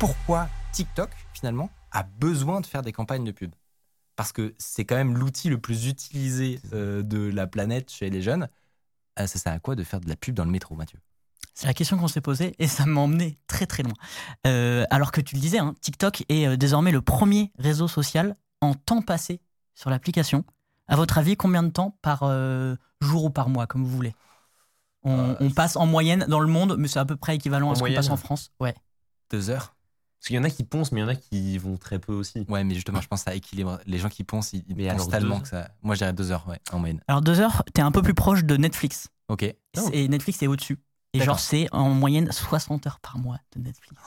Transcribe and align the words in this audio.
Pourquoi 0.00 0.48
TikTok, 0.72 1.10
finalement, 1.34 1.68
a 1.92 2.04
besoin 2.04 2.62
de 2.62 2.66
faire 2.66 2.80
des 2.80 2.90
campagnes 2.90 3.22
de 3.22 3.32
pub 3.32 3.54
Parce 4.16 4.32
que 4.32 4.54
c'est 4.56 4.86
quand 4.86 4.96
même 4.96 5.14
l'outil 5.14 5.50
le 5.50 5.58
plus 5.58 5.88
utilisé 5.88 6.58
euh, 6.72 7.02
de 7.02 7.18
la 7.18 7.46
planète 7.46 7.92
chez 7.92 8.08
les 8.08 8.22
jeunes. 8.22 8.48
Euh, 9.18 9.26
ça 9.26 9.38
sert 9.38 9.52
à 9.52 9.58
quoi 9.58 9.74
de 9.74 9.84
faire 9.84 10.00
de 10.00 10.08
la 10.08 10.16
pub 10.16 10.34
dans 10.34 10.46
le 10.46 10.50
métro, 10.50 10.74
Mathieu? 10.74 10.98
C'est 11.52 11.66
la 11.66 11.74
question 11.74 11.98
qu'on 11.98 12.08
s'est 12.08 12.22
posée 12.22 12.54
et 12.58 12.66
ça 12.66 12.86
m'a 12.86 13.02
emmené 13.02 13.38
très 13.46 13.66
très 13.66 13.82
loin. 13.82 13.92
Euh, 14.46 14.86
alors 14.88 15.12
que 15.12 15.20
tu 15.20 15.34
le 15.34 15.40
disais, 15.42 15.58
hein, 15.58 15.74
TikTok 15.82 16.24
est 16.30 16.46
euh, 16.46 16.56
désormais 16.56 16.92
le 16.92 17.02
premier 17.02 17.52
réseau 17.58 17.86
social 17.86 18.36
en 18.62 18.72
temps 18.72 19.02
passé 19.02 19.42
sur 19.74 19.90
l'application. 19.90 20.46
À 20.88 20.96
votre 20.96 21.18
avis, 21.18 21.36
combien 21.36 21.62
de 21.62 21.68
temps 21.68 21.98
par 22.00 22.20
euh, 22.22 22.74
jour 23.02 23.24
ou 23.24 23.30
par 23.30 23.50
mois, 23.50 23.66
comme 23.66 23.84
vous 23.84 23.94
voulez? 23.94 24.14
On, 25.02 25.18
Euh, 25.18 25.34
on 25.40 25.50
passe 25.50 25.76
en 25.76 25.84
moyenne 25.84 26.24
dans 26.26 26.40
le 26.40 26.48
monde, 26.48 26.76
mais 26.78 26.88
c'est 26.88 26.98
à 26.98 27.04
peu 27.04 27.16
près 27.16 27.34
équivalent 27.36 27.68
En 27.68 27.72
à 27.72 27.74
ce 27.74 27.82
qu'on 27.82 27.94
passe 27.94 28.08
en 28.08 28.16
France. 28.16 28.50
Ouais. 28.60 28.74
Deux 29.30 29.50
heures 29.50 29.74
Parce 30.20 30.26
qu'il 30.28 30.36
y 30.36 30.38
en 30.38 30.44
a 30.44 30.50
qui 30.50 30.64
poncent, 30.64 30.92
mais 30.92 31.00
il 31.00 31.04
y 31.04 31.06
en 31.06 31.08
a 31.08 31.14
qui 31.14 31.56
vont 31.56 31.78
très 31.78 31.98
peu 31.98 32.12
aussi. 32.12 32.44
Ouais, 32.50 32.62
mais 32.62 32.74
justement, 32.74 33.00
je 33.00 33.08
pense 33.08 33.24
que 33.24 33.30
ça 33.30 33.34
équilibre. 33.34 33.80
Les 33.86 33.96
gens 33.98 34.10
qui 34.10 34.22
poncent, 34.22 34.52
ils, 34.52 34.62
ils 34.68 34.88
alors, 34.88 35.08
tellement 35.08 35.40
que 35.40 35.48
ça. 35.48 35.70
Moi, 35.82 35.94
je 35.94 36.00
dirais 36.00 36.12
deux 36.12 36.30
heures, 36.30 36.46
ouais, 36.46 36.58
en 36.72 36.78
moyenne. 36.78 37.00
Alors 37.08 37.22
deux 37.22 37.40
heures, 37.40 37.62
t'es 37.72 37.80
un 37.80 37.90
peu 37.90 38.02
plus 38.02 38.12
proche 38.12 38.44
de 38.44 38.56
Netflix. 38.58 39.08
Ok. 39.28 39.46
Oh. 39.78 39.88
Et 39.94 40.08
Netflix 40.08 40.42
est 40.42 40.46
au-dessus. 40.46 40.78
Et 41.14 41.20
genre, 41.22 41.40
c'est 41.40 41.68
en 41.72 41.88
moyenne 41.90 42.30
60 42.30 42.86
heures 42.86 43.00
par 43.00 43.16
mois 43.18 43.38
de 43.56 43.62
Netflix. 43.62 44.02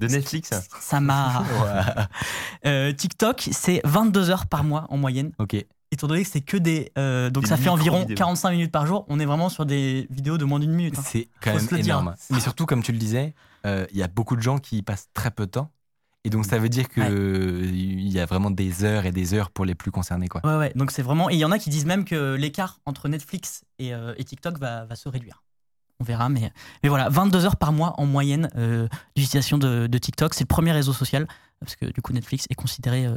De 0.00 0.06
Netflix? 0.08 0.50
Ça 0.80 1.00
m'a. 1.00 1.44
Euh, 2.64 2.92
TikTok, 2.92 3.48
c'est 3.52 3.80
22 3.84 4.30
heures 4.30 4.46
par 4.46 4.64
mois 4.64 4.86
en 4.88 4.96
moyenne. 4.96 5.32
Ok. 5.38 5.56
Étant 5.90 6.06
donné 6.06 6.22
que 6.22 6.30
c'est 6.30 6.40
que 6.40 6.56
des. 6.56 6.90
euh, 6.96 7.28
donc 7.28 7.42
Des 7.44 7.48
ça 7.50 7.56
fait 7.56 7.68
environ 7.68 7.98
micro-vidéos. 7.98 8.16
45 8.16 8.50
minutes 8.52 8.72
par 8.72 8.86
jour. 8.86 9.04
On 9.08 9.18
est 9.20 9.26
vraiment 9.26 9.48
sur 9.48 9.66
des 9.66 10.06
vidéos 10.10 10.38
de 10.38 10.44
moins 10.44 10.58
d'une 10.60 10.72
minute. 10.72 10.96
hein. 10.98 11.02
C'est 11.04 11.28
quand 11.42 11.50
Faut 11.52 11.56
même 11.58 11.66
dire. 11.66 11.78
énorme. 11.96 12.14
Mais 12.30 12.40
surtout, 12.40 12.64
comme 12.66 12.82
tu 12.82 12.92
le 12.92 12.98
disais, 12.98 13.34
il 13.64 13.96
y 13.96 14.02
a 14.02 14.08
beaucoup 14.08 14.36
de 14.36 14.42
gens 14.42 14.58
qui 14.58 14.78
y 14.78 14.82
passent 14.82 15.08
très 15.14 15.30
peu 15.30 15.46
de 15.46 15.50
temps. 15.52 15.70
Et 16.24 16.30
donc, 16.30 16.44
ça 16.46 16.58
veut 16.58 16.68
dire 16.68 16.88
qu'il 16.88 17.02
Ouais. 17.02 17.10
y 17.12 18.20
a 18.20 18.26
vraiment 18.26 18.52
des 18.52 18.84
heures 18.84 19.06
et 19.06 19.12
des 19.12 19.34
heures 19.34 19.50
pour 19.50 19.64
les 19.64 19.74
plus 19.74 19.90
concernés. 19.90 20.28
Quoi. 20.28 20.40
Ouais, 20.44 20.56
ouais. 20.56 20.72
Donc 20.76 20.92
c'est 20.92 21.02
vraiment. 21.02 21.28
Et 21.30 21.34
il 21.34 21.38
y 21.40 21.44
en 21.44 21.50
a 21.50 21.58
qui 21.58 21.68
disent 21.68 21.84
même 21.86 22.04
que 22.04 22.34
l'écart 22.36 22.78
entre 22.86 23.08
Netflix 23.08 23.64
et, 23.80 23.92
euh, 23.92 24.14
et 24.18 24.22
TikTok 24.24 24.58
va, 24.58 24.84
va 24.84 24.94
se 24.94 25.08
réduire. 25.08 25.42
On 25.98 26.04
verra, 26.04 26.28
mais, 26.28 26.52
mais 26.82 26.88
voilà, 26.88 27.08
22 27.08 27.44
heures 27.44 27.56
par 27.56 27.72
mois 27.72 27.94
en 27.98 28.06
moyenne 28.06 28.48
euh, 28.56 28.86
d'utilisation 29.16 29.58
de, 29.58 29.88
de 29.88 29.98
TikTok. 29.98 30.34
C'est 30.34 30.44
le 30.44 30.48
premier 30.48 30.70
réseau 30.72 30.92
social, 30.92 31.26
parce 31.60 31.74
que 31.76 31.86
du 31.86 32.00
coup, 32.02 32.12
Netflix 32.12 32.46
est 32.50 32.54
considéré 32.54 33.04
euh, 33.06 33.16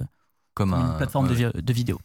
Comme 0.55 0.71
comme 0.71 0.73
un, 0.73 0.91
une 0.91 0.97
plateforme 0.97 1.27
ouais, 1.27 1.51
de, 1.53 1.61
de 1.61 1.73
vidéo. 1.73 1.99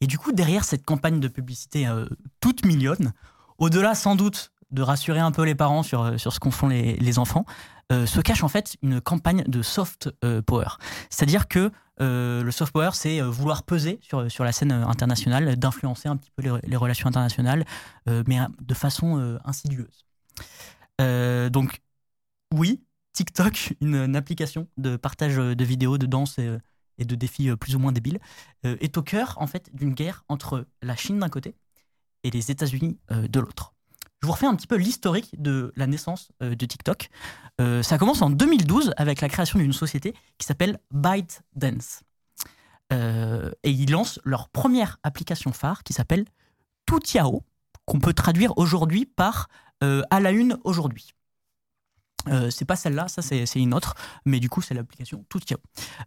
Et 0.00 0.06
du 0.06 0.16
coup, 0.18 0.32
derrière 0.32 0.64
cette 0.64 0.84
campagne 0.86 1.20
de 1.20 1.28
publicité 1.28 1.86
euh, 1.86 2.06
toute 2.40 2.64
mignonne, 2.64 3.12
au-delà 3.58 3.94
sans 3.94 4.14
doute 4.16 4.52
de 4.70 4.82
rassurer 4.82 5.20
un 5.20 5.30
peu 5.30 5.44
les 5.44 5.54
parents 5.54 5.82
sur, 5.82 6.02
euh, 6.02 6.16
sur 6.18 6.32
ce 6.32 6.40
qu'en 6.40 6.50
font 6.50 6.68
les, 6.68 7.18
enfants, 7.18 7.44
euh, 7.92 8.04
se 8.04 8.20
cache 8.20 8.42
en 8.42 8.48
fait 8.48 8.76
une 8.82 9.00
campagne 9.00 9.44
de 9.46 9.62
soft 9.62 10.10
euh, 10.24 10.42
power. 10.42 10.66
C'est-à-dire 11.08 11.46
que 11.46 11.70
le 11.98 12.50
soft 12.50 12.72
power, 12.72 12.90
c'est 12.92 13.22
vouloir 13.22 13.62
peser 13.62 14.00
sur, 14.02 14.44
la 14.44 14.52
scène 14.52 14.72
internationale, 14.72 15.56
d'influencer 15.56 16.08
un 16.08 16.16
petit 16.16 16.30
peu 16.30 16.42
les, 16.62 16.76
relations 16.76 17.08
internationales, 17.08 17.64
mais 18.06 18.38
euh, 18.38 18.46
de 18.60 18.74
façon 18.74 19.38
insidieuse. 19.46 20.04
Donc, 20.98 21.80
oui, 22.52 22.84
TikTok, 23.14 23.72
une, 23.80 24.14
application 24.14 24.68
de 24.76 24.96
partage 24.96 25.36
de 25.36 25.64
vidéos, 25.64 25.96
de 25.96 26.04
danse 26.04 26.38
et, 26.38 26.58
et 26.98 27.06
de 27.06 27.14
défis 27.14 27.56
plus 27.56 27.76
ou 27.76 27.78
moins 27.78 27.92
débiles, 27.92 28.18
est 28.62 28.98
au 28.98 29.02
cœur 29.02 29.34
en 29.38 29.46
fait 29.46 29.74
d'une 29.74 29.94
guerre 29.94 30.24
entre 30.28 30.66
la 30.82 30.96
Chine 30.96 31.18
d'un 31.18 31.30
côté 31.30 31.54
et 32.24 32.30
les 32.30 32.50
États-Unis 32.50 32.98
de 33.10 33.40
l'autre. 33.40 33.75
Je 34.26 34.28
vous 34.28 34.34
refais 34.34 34.46
un 34.46 34.56
petit 34.56 34.66
peu 34.66 34.74
l'historique 34.74 35.40
de 35.40 35.72
la 35.76 35.86
naissance 35.86 36.32
euh, 36.42 36.56
de 36.56 36.66
TikTok. 36.66 37.10
Euh, 37.60 37.84
ça 37.84 37.96
commence 37.96 38.22
en 38.22 38.30
2012 38.30 38.92
avec 38.96 39.20
la 39.20 39.28
création 39.28 39.60
d'une 39.60 39.72
société 39.72 40.14
qui 40.36 40.48
s'appelle 40.48 40.80
ByteDance. 40.90 42.00
Euh, 42.92 43.52
et 43.62 43.70
ils 43.70 43.88
lancent 43.88 44.18
leur 44.24 44.48
première 44.48 44.98
application 45.04 45.52
phare 45.52 45.84
qui 45.84 45.92
s'appelle 45.92 46.24
Toutiao, 46.86 47.44
qu'on 47.84 48.00
peut 48.00 48.14
traduire 48.14 48.58
aujourd'hui 48.58 49.06
par 49.06 49.46
à 49.80 50.18
la 50.18 50.32
une 50.32 50.58
aujourd'hui. 50.64 51.12
C'est 52.50 52.64
pas 52.64 52.74
celle-là, 52.74 53.06
ça 53.06 53.22
c'est 53.22 53.46
une 53.54 53.74
autre, 53.74 53.94
mais 54.24 54.40
du 54.40 54.48
coup 54.48 54.60
c'est 54.60 54.74
l'application 54.74 55.24
Toutiao. 55.28 55.58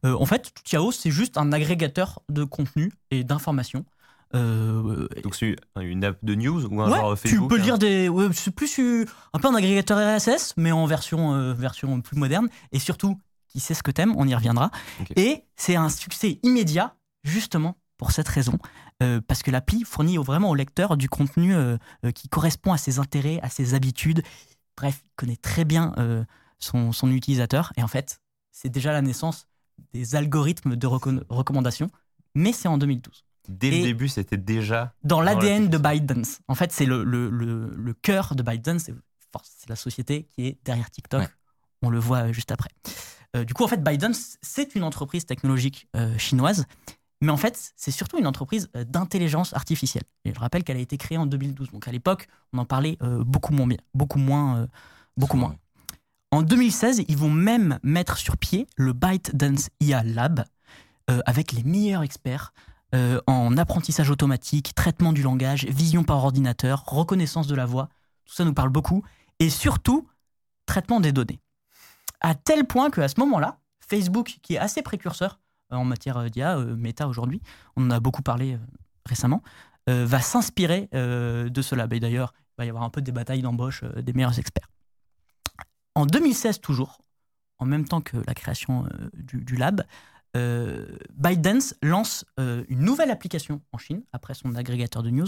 En 0.03 0.25
fait, 0.25 0.51
Toutiao 0.53 0.91
c'est 0.91 1.11
juste 1.11 1.37
un 1.37 1.53
agrégateur 1.53 2.21
de 2.27 2.43
contenu 2.43 2.91
et 3.11 3.23
d'informations. 3.23 3.85
Euh, 4.35 5.07
Donc 5.23 5.35
c'est 5.35 5.55
une 5.79 6.03
app 6.03 6.17
de 6.23 6.35
news 6.35 6.65
ou 6.65 6.81
un 6.81 6.91
Ouais, 6.91 6.97
genre 6.97 7.17
tu 7.19 7.27
Facebook 7.29 7.49
peux 7.49 7.59
hein. 7.59 7.63
lire 7.63 7.77
des. 7.79 8.09
ouais, 8.09 8.27
c'est 8.33 8.51
plus 8.53 8.79
euh, 8.79 9.05
un 9.33 9.39
peu 9.39 9.47
un 9.47 9.55
agrégateur 9.55 9.97
RSS, 9.97 10.53
mais 10.57 10.71
en 10.71 10.85
version, 10.85 11.33
euh, 11.33 11.53
version 11.53 11.99
plus 12.01 12.17
moderne. 12.17 12.47
Et 12.71 12.79
surtout, 12.79 13.19
qui 13.47 13.59
sait 13.59 13.73
ce 13.73 13.81
que 13.83 13.91
t'aimes, 13.91 14.13
on 14.17 14.27
y 14.27 14.35
reviendra. 14.35 14.69
Et 15.15 15.43
c'est 15.55 15.75
un 15.75 15.89
succès 15.89 16.39
immédiat, 16.43 16.95
justement 17.23 17.75
pour 17.97 18.11
cette 18.11 18.27
raison, 18.29 18.57
euh, 19.03 19.19
parce 19.27 19.43
que 19.43 19.51
l'appli 19.51 19.83
fournit 19.83 20.15
vraiment 20.17 20.49
au 20.51 20.55
lecteur 20.55 20.95
du 20.95 21.09
contenu 21.09 21.53
euh, 21.53 21.77
euh, 22.05 22.11
qui 22.11 22.29
correspond 22.29 22.71
à 22.71 22.77
ses 22.77 22.97
intérêts, 22.99 23.39
à 23.43 23.49
ses 23.49 23.73
habitudes. 23.73 24.21
Bref, 24.77 25.01
il 25.03 25.09
connaît 25.17 25.35
très 25.35 25.65
bien 25.65 25.93
euh, 25.97 26.23
son, 26.59 26.91
son 26.93 27.11
utilisateur. 27.11 27.73
Et 27.75 27.83
en 27.83 27.87
fait, 27.89 28.21
c'est 28.51 28.69
déjà 28.69 28.93
la 28.93 29.01
naissance 29.01 29.47
des 29.93 30.15
algorithmes 30.15 30.75
de 30.77 30.87
reco- 30.87 31.23
recommandation, 31.29 31.89
mais 32.35 32.53
c'est 32.53 32.67
en 32.69 32.77
2012 32.77 33.25
Dès 33.49 33.71
le 33.71 33.81
début, 33.81 34.07
c'était 34.07 34.37
déjà. 34.37 34.93
dans 35.03 35.21
l'ADN 35.21 35.69
de. 35.69 35.77
ByteDance. 35.77 36.39
En 36.47 36.55
fait, 36.55 36.71
c'est 36.71 36.85
le, 36.85 37.03
le, 37.03 37.29
le, 37.29 37.73
le 37.75 37.93
cœur 37.93 38.35
de 38.35 38.43
ByteDance. 38.43 38.83
C'est 39.43 39.69
la 39.69 39.75
société 39.75 40.27
qui 40.35 40.45
est 40.47 40.57
derrière 40.63 40.89
TikTok. 40.91 41.21
Ouais. 41.21 41.27
On 41.81 41.89
le 41.89 41.99
voit 41.99 42.27
euh, 42.27 42.33
juste 42.33 42.51
après. 42.51 42.69
Euh, 43.35 43.43
du 43.43 43.53
coup, 43.53 43.63
en 43.63 43.67
fait, 43.67 43.83
ByteDance, 43.83 44.37
c'est 44.41 44.75
une 44.75 44.83
entreprise 44.83 45.25
technologique 45.25 45.87
euh, 45.95 46.17
chinoise. 46.17 46.65
Mais 47.21 47.31
en 47.31 47.37
fait, 47.37 47.73
c'est 47.75 47.91
surtout 47.91 48.17
une 48.17 48.27
entreprise 48.27 48.69
d'intelligence 48.73 49.53
artificielle. 49.53 50.03
Et 50.25 50.33
je 50.33 50.39
rappelle 50.39 50.63
qu'elle 50.63 50.77
a 50.77 50.81
été 50.81 50.97
créée 50.97 51.17
en 51.17 51.25
2012. 51.25 51.71
Donc 51.71 51.87
à 51.87 51.91
l'époque, 51.91 52.27
on 52.53 52.59
en 52.59 52.65
parlait 52.65 52.97
euh, 53.01 53.23
beaucoup 53.25 53.51
moins 53.51 53.67
bien, 53.67 53.77
beaucoup 53.93 54.19
moins, 54.19 54.67
beaucoup 55.17 55.35
moins. 55.35 55.55
En 56.31 56.43
2016, 56.43 57.03
ils 57.07 57.17
vont 57.17 57.29
même 57.29 57.79
mettre 57.83 58.17
sur 58.17 58.37
pied 58.37 58.67
le 58.77 58.93
ByteDance 58.93 59.69
IA 59.81 60.03
Lab 60.03 60.45
avec 61.25 61.53
les 61.53 61.63
meilleurs 61.63 62.03
experts 62.03 62.53
euh, 62.95 63.21
en 63.27 63.57
apprentissage 63.57 64.09
automatique, 64.09 64.73
traitement 64.75 65.13
du 65.13 65.21
langage, 65.21 65.65
vision 65.65 66.03
par 66.03 66.23
ordinateur, 66.23 66.83
reconnaissance 66.85 67.47
de 67.47 67.55
la 67.55 67.65
voix. 67.65 67.89
Tout 68.25 68.33
ça 68.33 68.45
nous 68.45 68.53
parle 68.53 68.69
beaucoup. 68.69 69.03
Et 69.39 69.49
surtout, 69.49 70.07
traitement 70.65 70.99
des 70.99 71.11
données. 71.11 71.39
À 72.21 72.35
tel 72.35 72.65
point 72.65 72.89
qu'à 72.89 73.07
ce 73.07 73.19
moment-là, 73.19 73.59
Facebook, 73.79 74.39
qui 74.41 74.55
est 74.55 74.59
assez 74.59 74.81
précurseur 74.81 75.39
euh, 75.71 75.77
en 75.77 75.85
matière 75.85 76.17
euh, 76.17 76.29
d'IA, 76.29 76.57
euh, 76.57 76.75
Meta 76.75 77.07
aujourd'hui, 77.07 77.41
on 77.75 77.85
en 77.85 77.91
a 77.91 77.99
beaucoup 77.99 78.21
parlé 78.21 78.53
euh, 78.53 78.57
récemment, 79.05 79.41
euh, 79.89 80.05
va 80.05 80.21
s'inspirer 80.21 80.89
euh, 80.93 81.49
de 81.49 81.61
cela. 81.61 81.87
Et 81.91 81.99
d'ailleurs, 81.99 82.33
il 82.37 82.53
va 82.59 82.65
y 82.65 82.69
avoir 82.69 82.83
un 82.83 82.89
peu 82.89 83.01
des 83.01 83.11
batailles 83.11 83.41
d'embauche 83.41 83.83
euh, 83.83 84.01
des 84.01 84.13
meilleurs 84.13 84.37
experts. 84.37 84.69
En 85.95 86.05
2016 86.05 86.59
toujours, 86.61 86.99
en 87.57 87.65
même 87.65 87.87
temps 87.87 88.01
que 88.01 88.17
la 88.27 88.33
création 88.33 88.85
euh, 88.85 89.09
du 89.13 89.55
lab, 89.55 89.83
euh, 90.35 90.97
ByteDance 91.13 91.75
lance 91.81 92.25
euh, 92.39 92.63
une 92.69 92.79
nouvelle 92.79 93.11
application 93.11 93.61
en 93.71 93.77
Chine, 93.77 94.03
après 94.13 94.33
son 94.33 94.55
agrégateur 94.55 95.03
de 95.03 95.09
news, 95.09 95.27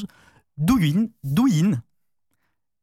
Douyin. 0.58 1.08
Douyin. 1.24 1.82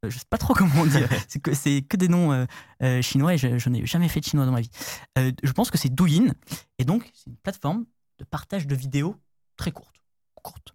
Euh, 0.04 0.10
je 0.10 0.18
sais 0.18 0.24
pas 0.28 0.38
trop 0.38 0.54
comment 0.54 0.86
dit. 0.86 0.98
c'est 1.28 1.40
que, 1.40 1.54
c'est 1.54 1.82
que 1.82 1.96
des 1.96 2.08
noms 2.08 2.46
euh, 2.82 3.02
chinois 3.02 3.34
et 3.34 3.38
je, 3.38 3.58
je 3.58 3.68
n'ai 3.68 3.86
jamais 3.86 4.08
fait 4.08 4.20
de 4.20 4.24
chinois 4.24 4.46
dans 4.46 4.52
ma 4.52 4.60
vie. 4.60 4.70
Je 5.16 5.52
pense 5.52 5.70
que 5.70 5.78
c'est 5.78 5.90
Douyin. 5.90 6.32
Et 6.78 6.84
donc, 6.84 7.10
c'est 7.14 7.26
une 7.30 7.36
plateforme 7.36 7.84
de 8.18 8.24
partage 8.24 8.66
de 8.66 8.74
vidéos 8.74 9.16
très 9.56 9.72
courte. 9.72 9.96
courte. 10.42 10.74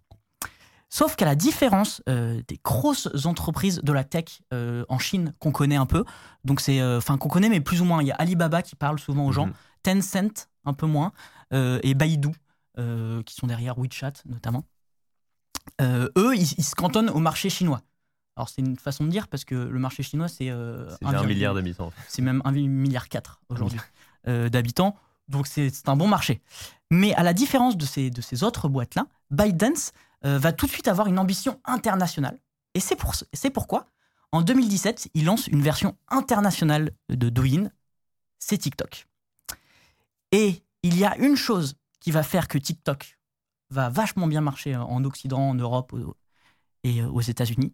Sauf 0.94 1.16
qu'à 1.16 1.24
la 1.24 1.34
différence 1.34 2.02
euh, 2.08 2.40
des 2.46 2.60
grosses 2.62 3.08
entreprises 3.26 3.80
de 3.82 3.92
la 3.92 4.04
tech 4.04 4.42
euh, 4.52 4.84
en 4.88 5.00
Chine 5.00 5.34
qu'on 5.40 5.50
connaît 5.50 5.74
un 5.74 5.86
peu, 5.86 6.04
donc 6.44 6.60
c'est, 6.60 6.80
euh, 6.80 7.00
qu'on 7.00 7.16
connaît 7.16 7.48
mais 7.48 7.60
plus 7.60 7.80
ou 7.80 7.84
moins, 7.84 8.00
il 8.00 8.06
y 8.06 8.12
a 8.12 8.14
Alibaba 8.14 8.62
qui 8.62 8.76
parle 8.76 9.00
souvent 9.00 9.26
aux 9.26 9.32
gens, 9.32 9.46
Mhm. 9.46 9.52
Tencent 9.82 10.48
un 10.64 10.72
peu 10.72 10.86
moins, 10.86 11.12
euh, 11.52 11.78
et 11.82 11.94
Baidu 11.94 12.30
euh, 12.78 13.22
qui 13.22 13.34
sont 13.34 13.46
derrière 13.46 13.78
WeChat 13.78 14.12
notamment. 14.26 14.64
Euh, 15.80 16.08
eux, 16.18 16.34
ils, 16.36 16.52
ils 16.58 16.64
se 16.64 16.74
cantonnent 16.74 17.10
au 17.10 17.18
marché 17.18 17.48
chinois. 17.50 17.80
Alors 18.36 18.48
c'est 18.48 18.62
une 18.62 18.76
façon 18.76 19.04
de 19.04 19.10
dire 19.10 19.28
parce 19.28 19.44
que 19.44 19.54
le 19.54 19.78
marché 19.78 20.02
chinois 20.02 20.28
c'est 20.28 20.50
euh, 20.50 20.90
C'est 20.98 21.06
un 21.06 21.12
1,4 21.12 21.26
milliard 21.26 21.54
d'habitants. 21.54 21.92
c'est 22.08 22.22
même 22.22 22.42
1,4 22.44 22.68
milliard 22.68 23.08
quatre 23.08 23.40
aujourd'hui 23.48 23.78
euh, 24.26 24.48
d'habitants. 24.48 24.96
Donc 25.28 25.46
c'est 25.46 25.88
un 25.88 25.96
bon 25.96 26.08
marché. 26.08 26.42
Mais 26.90 27.14
à 27.14 27.22
la 27.22 27.32
différence 27.32 27.76
de 27.76 27.86
ces, 27.86 28.10
de 28.10 28.20
ces 28.20 28.42
autres 28.42 28.68
boîtes-là, 28.68 29.06
ByteDance 29.30 29.92
euh, 30.24 30.38
va 30.38 30.52
tout 30.52 30.66
de 30.66 30.70
suite 30.70 30.88
avoir 30.88 31.06
une 31.06 31.18
ambition 31.18 31.60
internationale. 31.64 32.38
Et 32.74 32.80
c'est 32.80 32.96
pour, 32.96 33.14
c'est 33.32 33.50
pourquoi, 33.50 33.86
en 34.32 34.42
2017, 34.42 35.10
il 35.14 35.24
lance 35.24 35.46
une 35.46 35.62
version 35.62 35.96
internationale 36.08 36.90
de 37.08 37.28
Douyin, 37.28 37.70
c'est 38.38 38.58
TikTok. 38.58 39.06
Et 40.34 40.64
il 40.82 40.98
y 40.98 41.04
a 41.04 41.16
une 41.18 41.36
chose 41.36 41.76
qui 42.00 42.10
va 42.10 42.24
faire 42.24 42.48
que 42.48 42.58
TikTok 42.58 43.18
va 43.70 43.88
vachement 43.88 44.26
bien 44.26 44.40
marcher 44.40 44.74
en 44.74 45.04
Occident, 45.04 45.38
en 45.38 45.54
Europe 45.54 45.94
et 46.82 47.00
euh, 47.00 47.08
aux 47.08 47.20
États-Unis, 47.20 47.72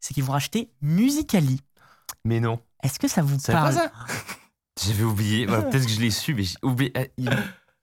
c'est 0.00 0.12
qu'ils 0.12 0.22
vont 0.22 0.34
racheter 0.34 0.70
Musically. 0.82 1.60
Mais 2.24 2.40
non. 2.40 2.60
Est-ce 2.82 2.98
que 2.98 3.08
ça 3.08 3.22
vous 3.22 3.38
C'est 3.38 3.52
pas 3.52 3.62
parle 3.62 3.74
ça 3.74 3.92
J'avais 4.84 5.02
oublié. 5.02 5.46
Voilà, 5.46 5.62
Peut-être 5.70 5.86
que 5.86 5.90
je 5.92 6.00
l'ai 6.00 6.10
su, 6.10 6.34
mais 6.34 6.42
j'ai 6.42 6.56
oublié. 6.62 6.92
Ah, 6.94 7.30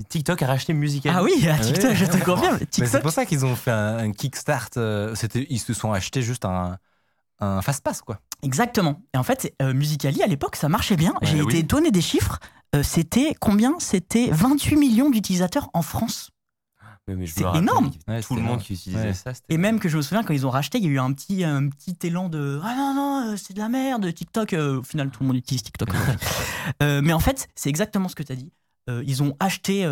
TikTok 0.07 0.41
a 0.43 0.47
racheté 0.47 0.73
Musical. 0.73 1.13
Ah 1.17 1.23
oui, 1.23 1.47
à 1.47 1.57
TikTok, 1.57 1.91
oui. 1.91 1.95
je 1.95 2.05
te 2.05 2.23
confirme. 2.23 2.57
C'est 2.59 2.69
TikTok, 2.69 3.01
pour 3.01 3.11
ça 3.11 3.25
qu'ils 3.25 3.43
ont 3.43 3.55
fait 3.55 3.71
un, 3.71 3.97
un 3.97 4.11
kickstart. 4.11 4.69
euh, 4.77 5.15
ils 5.49 5.59
se 5.59 5.73
sont 5.73 5.91
achetés 5.91 6.21
juste 6.21 6.45
un, 6.45 6.77
un 7.39 7.61
fast-pass, 7.63 8.01
quoi. 8.01 8.19
Exactement. 8.41 9.01
Et 9.13 9.17
en 9.17 9.23
fait, 9.23 9.53
euh, 9.61 9.73
Musically, 9.73 10.21
à 10.23 10.27
l'époque, 10.27 10.55
ça 10.55 10.69
marchait 10.69 10.95
bien. 10.97 11.11
Ouais, 11.21 11.27
J'ai 11.27 11.41
oui. 11.41 11.53
été 11.53 11.59
étonné 11.59 11.91
des 11.91 12.01
chiffres. 12.01 12.39
Euh, 12.75 12.83
c'était 12.83 13.35
combien? 13.39 13.75
C'était 13.79 14.29
28 14.31 14.75
millions 14.77 15.09
d'utilisateurs 15.09 15.69
en 15.73 15.81
France. 15.81 16.31
C'est 17.25 17.41
énorme. 17.55 17.91
Ouais, 18.07 18.21
Tout 18.21 18.35
le 18.35 18.41
monde 18.41 18.51
énorme. 18.51 18.61
qui 18.63 18.73
utilisait 18.73 19.07
Ouais. 19.07 19.13
ça. 19.13 19.33
Et 19.49 19.57
même 19.57 19.79
que 19.81 19.89
je 19.89 19.97
me 19.97 20.01
souviens, 20.01 20.23
quand 20.23 20.33
ils 20.33 20.45
ont 20.47 20.49
racheté, 20.51 20.77
il 20.77 20.85
y 20.85 20.87
a 20.87 20.91
eu 20.91 20.99
un 20.99 21.11
petit, 21.11 21.43
un 21.43 21.67
petit 21.67 21.97
élan 22.03 22.29
de 22.29 22.61
Ah 22.63 22.73
non, 22.77 22.93
non, 22.93 23.31
euh, 23.33 23.35
c'est 23.35 23.53
de 23.53 23.59
la 23.59 23.67
merde, 23.67 24.13
TikTok. 24.13 24.53
euh, 24.53 24.79
au 24.79 24.83
final, 24.83 25.09
tout 25.09 25.21
le 25.23 25.27
monde 25.27 25.35
utilise 25.37 25.63
TikTok. 25.63 25.89
Euh, 26.83 27.01
mais 27.03 27.11
en 27.11 27.19
fait, 27.19 27.49
c'est 27.55 27.69
exactement 27.69 28.07
ce 28.07 28.15
que 28.15 28.23
tu 28.23 28.31
as 28.31 28.35
dit. 28.35 28.53
Euh, 28.89 29.03
ils 29.05 29.23
ont 29.23 29.35
acheté 29.39 29.83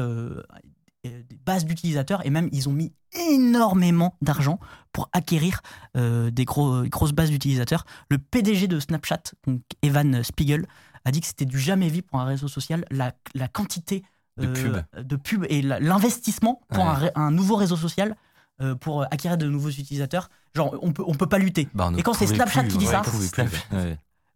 des 1.04 1.38
bases 1.46 1.66
d'utilisateurs 1.66 2.25
et 2.25 2.30
même 2.30 2.50
ils 2.51 2.68
ont 2.68 2.74
mis 2.74 2.92
énormément 3.13 4.16
d'argent 4.22 4.60
pour 4.92 5.10
acquérir 5.13 5.62
euh, 5.96 6.30
des 6.30 6.46
gros, 6.46 6.84
grosses 6.84 7.13
bases 7.13 7.30
d'utilisateurs. 7.30 7.86
Le 8.10 8.18
PDG 8.18 8.68
de 8.68 8.80
Snapchat, 8.80 9.22
donc 9.48 9.62
Evan 9.81 10.24
Spiegel, 10.24 10.66
a 11.06 11.12
dit 11.12 11.22
que 11.22 11.28
c'était 11.28 11.46
du 11.46 11.60
jamais 11.60 11.88
vu 11.90 12.01
pour 12.01 12.19
un 12.19 12.25
réseau 12.25 12.48
social 12.48 12.84
la, 12.92 13.13
la 13.34 13.48
quantité 13.48 14.04
De 14.38 14.48
euh, 14.48 14.54
pubs. 14.54 15.06
de 15.07 15.16
pubs 15.16 15.46
et 15.50 15.62
l'investissement 15.62 16.62
pour 16.69 16.86
Ouais. 16.86 17.12
un, 17.16 17.31
nouveau 17.31 17.56
réseau 17.56 17.78
social 17.78 18.16
euh, 18.62 18.75
pour 18.75 19.04
acquérir 19.04 19.38
de 19.38 19.48
nouveaux 19.48 19.69
utilisateurs. 19.69 20.30
Genre, 20.54 20.75
on 20.81 20.92
peut, 20.92 21.04
on 21.07 21.13
peut 21.13 21.28
pas 21.28 21.38
lutter. 21.38 21.69
Bah, 21.74 21.92
Et 21.98 22.04
quand 22.04 22.13
c'est 22.13 22.28
Snapchat 22.28 22.63
plus, 22.63 22.72
qui 22.74 22.78
dit 22.78 22.88
ouais, 22.88 22.92
ça. 22.92 23.01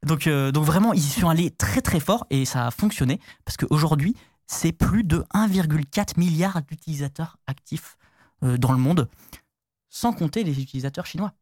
Donc, 0.05 0.27
euh, 0.27 0.51
donc 0.51 0.65
vraiment, 0.65 0.93
ils 0.93 0.99
y 0.99 1.09
sont 1.09 1.29
allés 1.29 1.51
très 1.51 1.81
très 1.81 1.99
fort 1.99 2.25
et 2.29 2.45
ça 2.45 2.67
a 2.67 2.71
fonctionné 2.71 3.19
parce 3.45 3.57
qu'aujourd'hui, 3.57 4.15
c'est 4.53 4.71
plus 4.71 5.03
de 5.03 5.25
1,4 5.33 6.19
milliard 6.19 6.61
d'utilisateurs 6.61 7.37
actifs 7.47 7.97
euh, 8.43 8.57
dans 8.57 8.71
le 8.71 8.77
monde, 8.77 9.09
sans 9.89 10.13
compter 10.13 10.43
les 10.43 10.61
utilisateurs 10.61 11.05
chinois. 11.05 11.33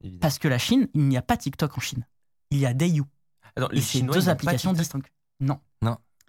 Évidemment. 0.00 0.20
Parce 0.20 0.38
que 0.38 0.48
la 0.48 0.58
Chine, 0.58 0.88
il 0.94 1.02
n'y 1.02 1.16
a 1.16 1.22
pas 1.22 1.36
TikTok 1.36 1.76
en 1.76 1.80
Chine. 1.80 2.06
Il 2.50 2.58
y 2.58 2.66
a. 2.66 2.70
Attends, 2.70 3.70
Et 3.70 3.76
les 3.76 3.80
c'est 3.80 3.98
Chinois, 3.98 4.14
deux 4.14 4.28
applications 4.28 4.72
distinctes. 4.72 5.12
Non, 5.40 5.60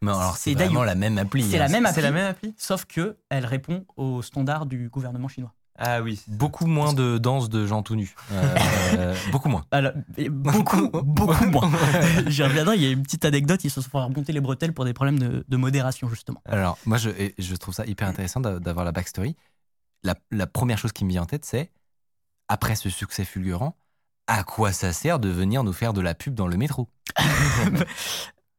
Mais 0.02 0.12
alors, 0.12 0.38
C'est 0.38 0.54
vraiment 0.54 0.84
la 0.84 0.96
même 0.96 1.18
appli. 1.18 1.44
C'est 1.44 1.58
hein. 1.58 1.60
la 1.60 1.70
même 1.70 1.84
C'est 1.84 1.90
appli, 1.90 2.02
la 2.02 2.12
même 2.12 2.26
appli 2.26 2.54
sauf 2.58 2.86
que 2.86 3.18
elle 3.30 3.46
répond 3.46 3.86
aux 3.96 4.22
standards 4.22 4.66
du 4.66 4.90
gouvernement 4.90 5.28
chinois. 5.28 5.54
Ah 5.78 6.02
oui. 6.02 6.22
Beaucoup 6.28 6.66
moins 6.66 6.94
de 6.94 7.18
danse 7.18 7.50
de 7.50 7.66
gens 7.66 7.84
tout 7.84 7.96
nus. 7.96 8.16
Euh, 8.32 9.16
beaucoup 9.32 9.50
moins. 9.50 9.66
Alors, 9.72 9.92
beaucoup, 10.30 10.90
beaucoup 11.04 11.46
moins. 11.46 11.70
J'y 12.28 12.44
reviendrai, 12.44 12.76
il 12.78 12.84
y 12.84 12.88
a 12.88 12.92
une 12.92 13.04
petite 13.04 13.26
anecdote, 13.26 13.64
ils 13.64 13.70
se 13.70 13.82
sont 13.82 13.90
fait 13.90 13.98
remonter 13.98 14.34
les 14.34 14.42
bretelles 14.42 14.74
pour 14.74 14.86
des 14.86 14.94
problèmes 14.94 15.20
de, 15.20 15.46
de 15.48 15.58
modération, 15.58 16.10
justement. 16.10 16.42
Alors, 16.46 16.78
moi, 16.86 16.98
je, 16.98 17.56
trouve 17.56 17.74
ça 17.74 17.86
hyper 17.86 18.08
intéressant 18.08 18.40
d'a- 18.40 18.60
d'avoir 18.60 18.86
la 18.86 18.92
backstory. 18.92 19.36
La, 20.04 20.16
la 20.32 20.48
première 20.48 20.78
chose 20.78 20.92
qui 20.92 21.06
me 21.06 21.10
vient 21.10 21.24
en 21.24 21.26
tête, 21.26 21.46
c'est, 21.46 21.72
après 22.48 22.76
ce 22.76 22.90
succès 22.90 23.26
fulgurant, 23.26 23.76
à 24.28 24.44
quoi 24.44 24.72
ça 24.72 24.94
sert 24.94 25.20
de 25.20 25.30
venir 25.30 25.64
nous 25.64 25.74
faire 25.74 25.94
de 25.94 26.02
la 26.02 26.14
pub 26.14 26.34
dans 26.34 26.48
le 26.48 26.58
métro? 26.58 26.90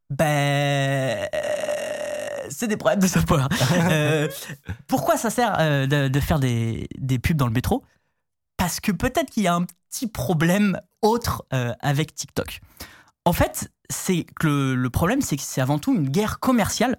Ben. 0.09 1.29
C'est 2.49 2.67
des 2.67 2.77
problèmes 2.77 2.99
de 2.99 3.07
ce 3.07 3.19
point. 3.19 3.47
Euh, 3.91 4.27
pourquoi 4.87 5.17
ça 5.17 5.29
sert 5.29 5.55
euh, 5.59 5.87
de, 5.87 6.07
de 6.07 6.19
faire 6.19 6.39
des, 6.39 6.87
des 6.97 7.17
pubs 7.17 7.37
dans 7.37 7.47
le 7.47 7.53
métro? 7.53 7.83
Parce 8.57 8.79
que 8.79 8.91
peut-être 8.91 9.29
qu'il 9.29 9.43
y 9.43 9.47
a 9.47 9.55
un 9.55 9.65
petit 9.89 10.07
problème 10.07 10.79
autre 11.01 11.45
euh, 11.53 11.73
avec 11.79 12.13
TikTok. 12.13 12.59
En 13.25 13.33
fait, 13.33 13.71
c'est 13.89 14.25
que 14.39 14.47
le, 14.47 14.75
le 14.75 14.89
problème, 14.89 15.21
c'est 15.21 15.37
que 15.37 15.41
c'est 15.41 15.61
avant 15.61 15.79
tout 15.79 15.93
une 15.93 16.09
guerre 16.09 16.39
commerciale 16.39 16.97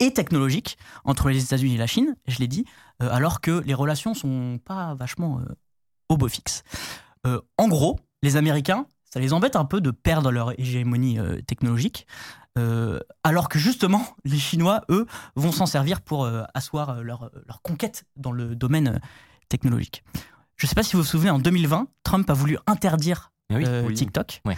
et 0.00 0.12
technologique 0.12 0.78
entre 1.04 1.28
les 1.28 1.44
États-Unis 1.44 1.74
et 1.74 1.78
la 1.78 1.86
Chine, 1.86 2.16
je 2.26 2.38
l'ai 2.38 2.48
dit, 2.48 2.64
euh, 3.02 3.10
alors 3.10 3.40
que 3.40 3.62
les 3.66 3.74
relations 3.74 4.14
sont 4.14 4.58
pas 4.64 4.94
vachement 4.94 5.40
au 6.08 6.16
beau 6.16 6.28
fixe. 6.28 6.62
En 7.56 7.68
gros, 7.68 7.98
les 8.22 8.36
Américains, 8.36 8.86
ça 9.10 9.18
les 9.18 9.32
embête 9.32 9.56
un 9.56 9.64
peu 9.64 9.80
de 9.80 9.90
perdre 9.90 10.30
leur 10.30 10.58
hégémonie 10.60 11.18
technologique, 11.46 12.06
euh, 12.58 13.00
alors 13.22 13.48
que 13.48 13.58
justement, 13.58 14.06
les 14.24 14.38
Chinois, 14.38 14.82
eux, 14.90 15.06
vont 15.36 15.52
s'en 15.52 15.66
servir 15.66 16.00
pour 16.00 16.24
euh, 16.24 16.42
asseoir 16.54 16.90
euh, 16.90 17.02
leur, 17.02 17.30
leur 17.46 17.62
conquête 17.62 18.04
dans 18.16 18.32
le 18.32 18.54
domaine 18.54 19.00
technologique. 19.48 20.04
Je 20.56 20.66
ne 20.66 20.68
sais 20.68 20.74
pas 20.74 20.82
si 20.82 20.94
vous 20.96 21.02
vous 21.02 21.08
souvenez, 21.08 21.30
en 21.30 21.38
2020, 21.38 21.88
Trump 22.04 22.28
a 22.30 22.34
voulu 22.34 22.58
interdire 22.66 23.32
Ah 23.50 23.56
oui, 23.56 23.64
euh, 23.66 23.82
oui. 23.86 23.94
TikTok. 23.94 24.40
Ouais. 24.44 24.56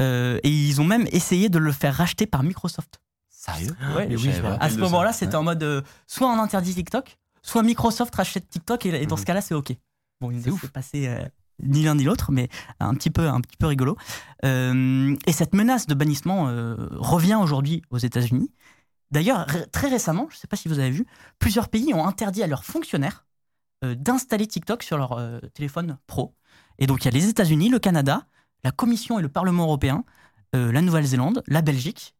Euh, 0.00 0.38
et 0.42 0.50
ils 0.50 0.80
ont 0.80 0.84
même 0.84 1.06
essayé 1.10 1.48
de 1.48 1.58
le 1.58 1.72
faire 1.72 1.94
racheter 1.94 2.26
par 2.26 2.42
Microsoft. 2.42 3.00
Sérieux? 3.30 3.74
Ouais, 3.96 4.06
mais 4.06 4.16
je 4.16 4.28
oui, 4.28 4.34
À 4.60 4.68
ce 4.68 4.76
moment-là, 4.76 5.12
c'était 5.12 5.34
en 5.36 5.42
mode 5.42 5.62
euh, 5.62 5.82
soit 6.06 6.28
on 6.28 6.38
interdit 6.38 6.74
TikTok, 6.74 7.16
soit 7.42 7.62
Microsoft 7.62 8.14
rachète 8.14 8.48
TikTok 8.50 8.84
et, 8.86 9.02
et 9.02 9.06
dans 9.06 9.16
Mhm. 9.16 9.20
ce 9.20 9.26
cas-là, 9.26 9.40
c'est 9.40 9.54
OK. 9.54 9.72
Bon, 10.20 10.30
il 10.30 10.42
s'est 10.42 10.68
passé 10.68 11.06
euh, 11.08 11.24
ni 11.62 11.82
l'un 11.82 11.94
ni 11.94 12.04
l'autre, 12.04 12.32
mais 12.32 12.48
un 12.80 12.94
petit 12.94 13.10
peu, 13.10 13.28
un 13.28 13.40
petit 13.40 13.56
peu 13.56 13.66
rigolo. 13.66 13.96
Euh, 14.44 15.16
et 15.26 15.32
cette 15.32 15.54
menace 15.54 15.86
de 15.86 15.94
bannissement 15.94 16.48
euh, 16.48 16.76
revient 16.92 17.38
aujourd'hui 17.40 17.82
aux 17.90 17.98
États-Unis. 17.98 18.52
D'ailleurs, 19.10 19.46
très 19.72 19.88
récemment, 19.88 20.26
je 20.30 20.36
ne 20.36 20.38
sais 20.38 20.46
pas 20.46 20.56
si 20.56 20.68
vous 20.68 20.78
avez 20.78 20.90
vu, 20.90 21.06
plusieurs 21.38 21.68
pays 21.68 21.94
ont 21.94 22.06
interdit 22.06 22.42
à 22.42 22.46
leurs 22.46 22.64
fonctionnaires 22.64 23.26
euh, 23.84 23.94
d'installer 23.94 24.46
TikTok 24.46 24.82
sur 24.82 24.98
leur 24.98 25.20
téléphone 25.54 25.98
pro. 26.06 26.34
Et 26.78 26.86
donc, 26.86 27.04
il 27.04 27.06
y 27.06 27.08
a 27.08 27.18
les 27.18 27.28
États-Unis, 27.28 27.70
le 27.70 27.78
Canada, 27.78 28.26
la 28.64 28.70
Commission 28.70 29.18
et 29.18 29.22
le 29.22 29.28
Parlement 29.28 29.64
européen, 29.64 30.04
la 30.54 30.80
Nouvelle-Zélande, 30.80 31.42
la 31.46 31.60
Belgique 31.60 32.14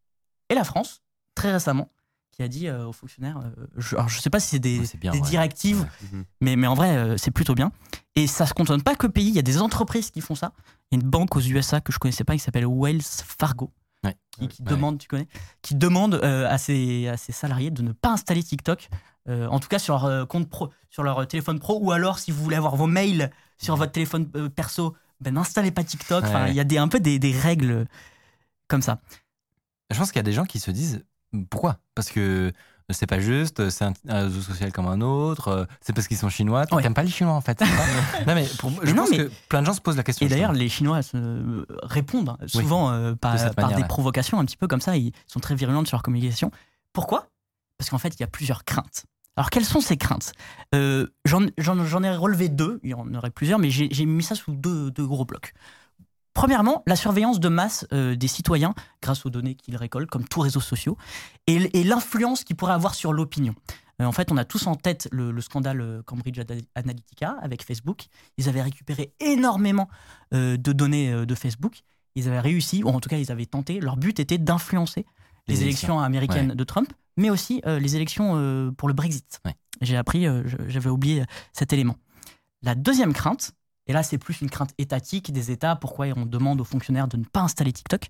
et 0.50 0.54
la 0.54 0.64
France, 0.64 1.02
très 1.34 1.52
récemment, 1.52 1.90
qui 2.38 2.44
a 2.44 2.48
dit 2.48 2.68
euh, 2.68 2.86
aux 2.86 2.92
fonctionnaires, 2.92 3.38
euh, 3.38 3.66
je 3.76 3.96
ne 3.96 4.08
sais 4.08 4.30
pas 4.30 4.38
si 4.38 4.50
c'est 4.50 4.58
des, 4.60 4.78
Ouais, 4.78 4.86
c'est 4.86 4.96
bien, 4.98 5.10
des 5.10 5.18
ouais. 5.18 5.28
directives, 5.28 5.80
Ouais. 5.80 6.08
Mhm. 6.12 6.24
mais, 6.40 6.54
mais 6.56 6.66
en 6.68 6.74
vrai, 6.74 6.96
euh, 6.96 7.16
c'est 7.16 7.32
plutôt 7.32 7.56
bien. 7.56 7.72
Et 8.14 8.28
ça 8.28 8.46
se 8.46 8.54
contente 8.54 8.84
pas 8.84 8.94
que 8.94 9.08
pays, 9.08 9.26
il 9.28 9.34
y 9.34 9.40
a 9.40 9.42
des 9.42 9.60
entreprises 9.60 10.12
qui 10.12 10.20
font 10.20 10.36
ça. 10.36 10.52
Il 10.92 10.96
y 10.96 11.00
a 11.00 11.02
une 11.02 11.10
banque 11.10 11.34
aux 11.34 11.40
USA 11.40 11.80
que 11.80 11.92
je 11.92 11.98
connaissais 11.98 12.22
pas 12.22 12.34
qui 12.34 12.38
s'appelle 12.38 12.66
Wells 12.68 13.02
Fargo, 13.02 13.72
Ouais. 14.04 14.16
qui, 14.30 14.62
demande, 14.62 14.98
tu 14.98 15.08
connais, 15.08 15.26
qui 15.62 15.74
demande 15.74 16.14
euh, 16.14 16.48
à, 16.48 16.58
ses, 16.58 17.08
à 17.08 17.16
ses 17.16 17.32
salariés 17.32 17.72
de 17.72 17.82
ne 17.82 17.90
pas 17.90 18.10
installer 18.10 18.44
TikTok, 18.44 18.88
euh, 19.28 19.48
en 19.48 19.58
tout 19.58 19.66
cas 19.66 19.80
sur 19.80 20.06
leur 20.06 20.28
compte 20.28 20.48
pro, 20.48 20.70
sur 20.90 21.02
leur 21.02 21.26
téléphone 21.26 21.58
pro, 21.58 21.80
ou 21.82 21.90
alors 21.90 22.20
si 22.20 22.30
vous 22.30 22.40
voulez 22.44 22.54
avoir 22.56 22.76
vos 22.76 22.86
mails 22.86 23.32
sur 23.58 23.74
votre 23.74 23.90
téléphone 23.90 24.30
euh, 24.36 24.48
perso, 24.48 24.94
ben 25.20 25.34
n'installez 25.34 25.72
pas 25.72 25.82
TikTok. 25.82 26.22
Enfin, 26.24 26.46
il 26.46 26.54
y 26.54 26.60
a 26.60 26.64
des, 26.64 26.78
un 26.78 26.86
peu 26.86 27.00
des, 27.00 27.18
des 27.18 27.32
règles 27.36 27.88
comme 28.68 28.82
ça. 28.82 29.00
Je 29.90 29.98
pense 29.98 30.12
qu'il 30.12 30.18
y 30.18 30.20
a 30.20 30.22
des 30.22 30.32
gens 30.32 30.44
qui 30.44 30.60
se 30.60 30.70
disent 30.70 31.04
pourquoi? 31.50 31.78
Parce 31.94 32.10
que 32.10 32.52
c'est 32.90 33.06
pas 33.06 33.20
juste, 33.20 33.68
c'est 33.68 33.84
un, 33.84 33.92
un 34.08 34.22
réseau 34.24 34.40
social 34.40 34.72
comme 34.72 34.86
un 34.86 35.02
autre, 35.02 35.48
euh, 35.48 35.64
c'est 35.82 35.92
parce 35.92 36.08
qu'ils 36.08 36.16
sont 36.16 36.30
chinois. 36.30 36.64
Toi, 36.66 36.76
Ouais. 36.78 36.82
t'aimes 36.82 36.94
pas 36.94 37.02
les 37.02 37.10
chinois 37.10 37.34
en 37.34 37.40
fait. 37.42 37.60
non, 38.26 38.34
mais 38.34 38.46
pour- 38.58 38.72
je 38.82 38.90
non, 38.92 39.02
pense 39.02 39.10
mais- 39.10 39.18
que 39.18 39.30
plein 39.50 39.60
de 39.60 39.66
gens 39.66 39.74
se 39.74 39.80
posent 39.82 39.96
la 39.98 40.02
question. 40.02 40.24
Et 40.24 40.28
d'ailleurs, 40.30 40.52
les 40.52 40.68
Chinois 40.70 41.02
se 41.02 41.66
répondent 41.82 42.36
souvent 42.46 42.90
euh, 42.90 43.14
par, 43.14 43.34
de 43.34 43.74
des 43.76 43.84
provocations 43.84 44.38
un 44.40 44.44
petit 44.46 44.56
peu 44.56 44.66
comme 44.68 44.80
ça. 44.80 44.96
Ils 44.96 45.12
sont 45.26 45.40
très 45.40 45.54
virulents 45.54 45.84
sur 45.84 45.96
leur 45.96 46.02
communication. 46.02 46.50
Pourquoi? 46.94 47.26
Parce 47.76 47.90
qu'en 47.90 47.98
fait, 47.98 48.14
il 48.16 48.20
y 48.20 48.24
a 48.24 48.26
plusieurs 48.26 48.64
craintes. 48.64 49.04
Alors, 49.36 49.50
quelles 49.50 49.64
sont 49.66 49.80
ces 49.80 49.96
craintes? 49.96 50.32
Euh, 50.74 51.06
J'en 51.26 51.42
ai 52.02 52.16
relevé 52.16 52.48
deux, 52.48 52.80
il 52.82 52.90
y 52.90 52.94
en 52.94 53.14
aurait 53.14 53.30
plusieurs, 53.30 53.58
mais 53.58 53.70
j'ai 53.70 53.88
j'ai 53.92 54.04
mis 54.06 54.22
ça 54.24 54.34
sous 54.34 54.52
deux, 54.52 54.90
deux 54.90 55.06
gros 55.06 55.24
blocs. 55.26 55.52
Premièrement, 56.38 56.84
la 56.86 56.94
surveillance 56.94 57.40
de 57.40 57.48
masse 57.48 57.84
euh, 57.92 58.14
des 58.14 58.28
citoyens 58.28 58.72
grâce 59.02 59.26
aux 59.26 59.28
données 59.28 59.56
qu'ils 59.56 59.74
récoltent, 59.74 60.08
comme 60.08 60.22
tous 60.24 60.38
réseaux 60.42 60.60
sociaux, 60.60 60.96
et, 61.48 61.58
l'influence 61.82 62.44
qu'ils 62.44 62.54
pourraient 62.54 62.74
avoir 62.74 62.94
sur 62.94 63.12
l'opinion. 63.12 63.56
Euh, 64.00 64.04
en 64.04 64.12
fait, 64.12 64.30
on 64.30 64.36
a 64.36 64.44
tous 64.44 64.68
en 64.68 64.76
tête 64.76 65.08
le, 65.10 65.32
le 65.32 65.40
scandale 65.40 65.80
euh, 65.80 66.00
Cambridge 66.04 66.38
Ana- 66.38 66.62
Analytica 66.76 67.36
avec 67.42 67.64
Facebook. 67.64 68.04
Ils 68.36 68.48
avaient 68.48 68.62
récupéré 68.62 69.12
énormément 69.18 69.88
euh, 70.32 70.56
de 70.56 70.70
données 70.70 71.26
de 71.26 71.34
Facebook. 71.34 71.80
Ils 72.14 72.28
avaient 72.28 72.38
réussi, 72.38 72.84
ou 72.84 72.88
en 72.90 73.00
tout 73.00 73.08
cas, 73.08 73.18
ils 73.18 73.32
avaient 73.32 73.46
tenté. 73.46 73.80
Leur 73.80 73.96
but 73.96 74.20
était 74.20 74.38
d'influencer 74.38 75.06
les, 75.48 75.54
Les 75.56 75.62
élections, 75.62 75.94
élections. 75.94 76.00
américaines 76.00 76.50
Ouais. 76.50 76.54
de 76.54 76.62
Trump, 76.62 76.92
mais 77.16 77.30
aussi 77.30 77.62
les 77.66 77.96
élections 77.96 78.72
pour 78.78 78.86
le 78.86 78.94
Brexit. 78.94 79.40
Ouais. 79.44 79.56
J'ai 79.80 79.96
appris, 79.96 80.24
j'avais 80.68 80.90
oublié 80.90 81.24
cet 81.52 81.72
élément. 81.72 81.96
La 82.62 82.76
deuxième 82.76 83.12
crainte, 83.12 83.54
Et 83.88 83.92
là, 83.92 84.02
c'est 84.02 84.18
plus 84.18 84.40
une 84.40 84.50
crainte 84.50 84.72
étatique 84.78 85.32
des 85.32 85.50
États. 85.50 85.74
Pourquoi 85.76 86.06
on 86.16 86.26
demande 86.26 86.60
aux 86.60 86.64
fonctionnaires 86.64 87.08
de 87.08 87.16
ne 87.16 87.24
pas 87.24 87.40
installer 87.40 87.72
TikTok 87.72 88.08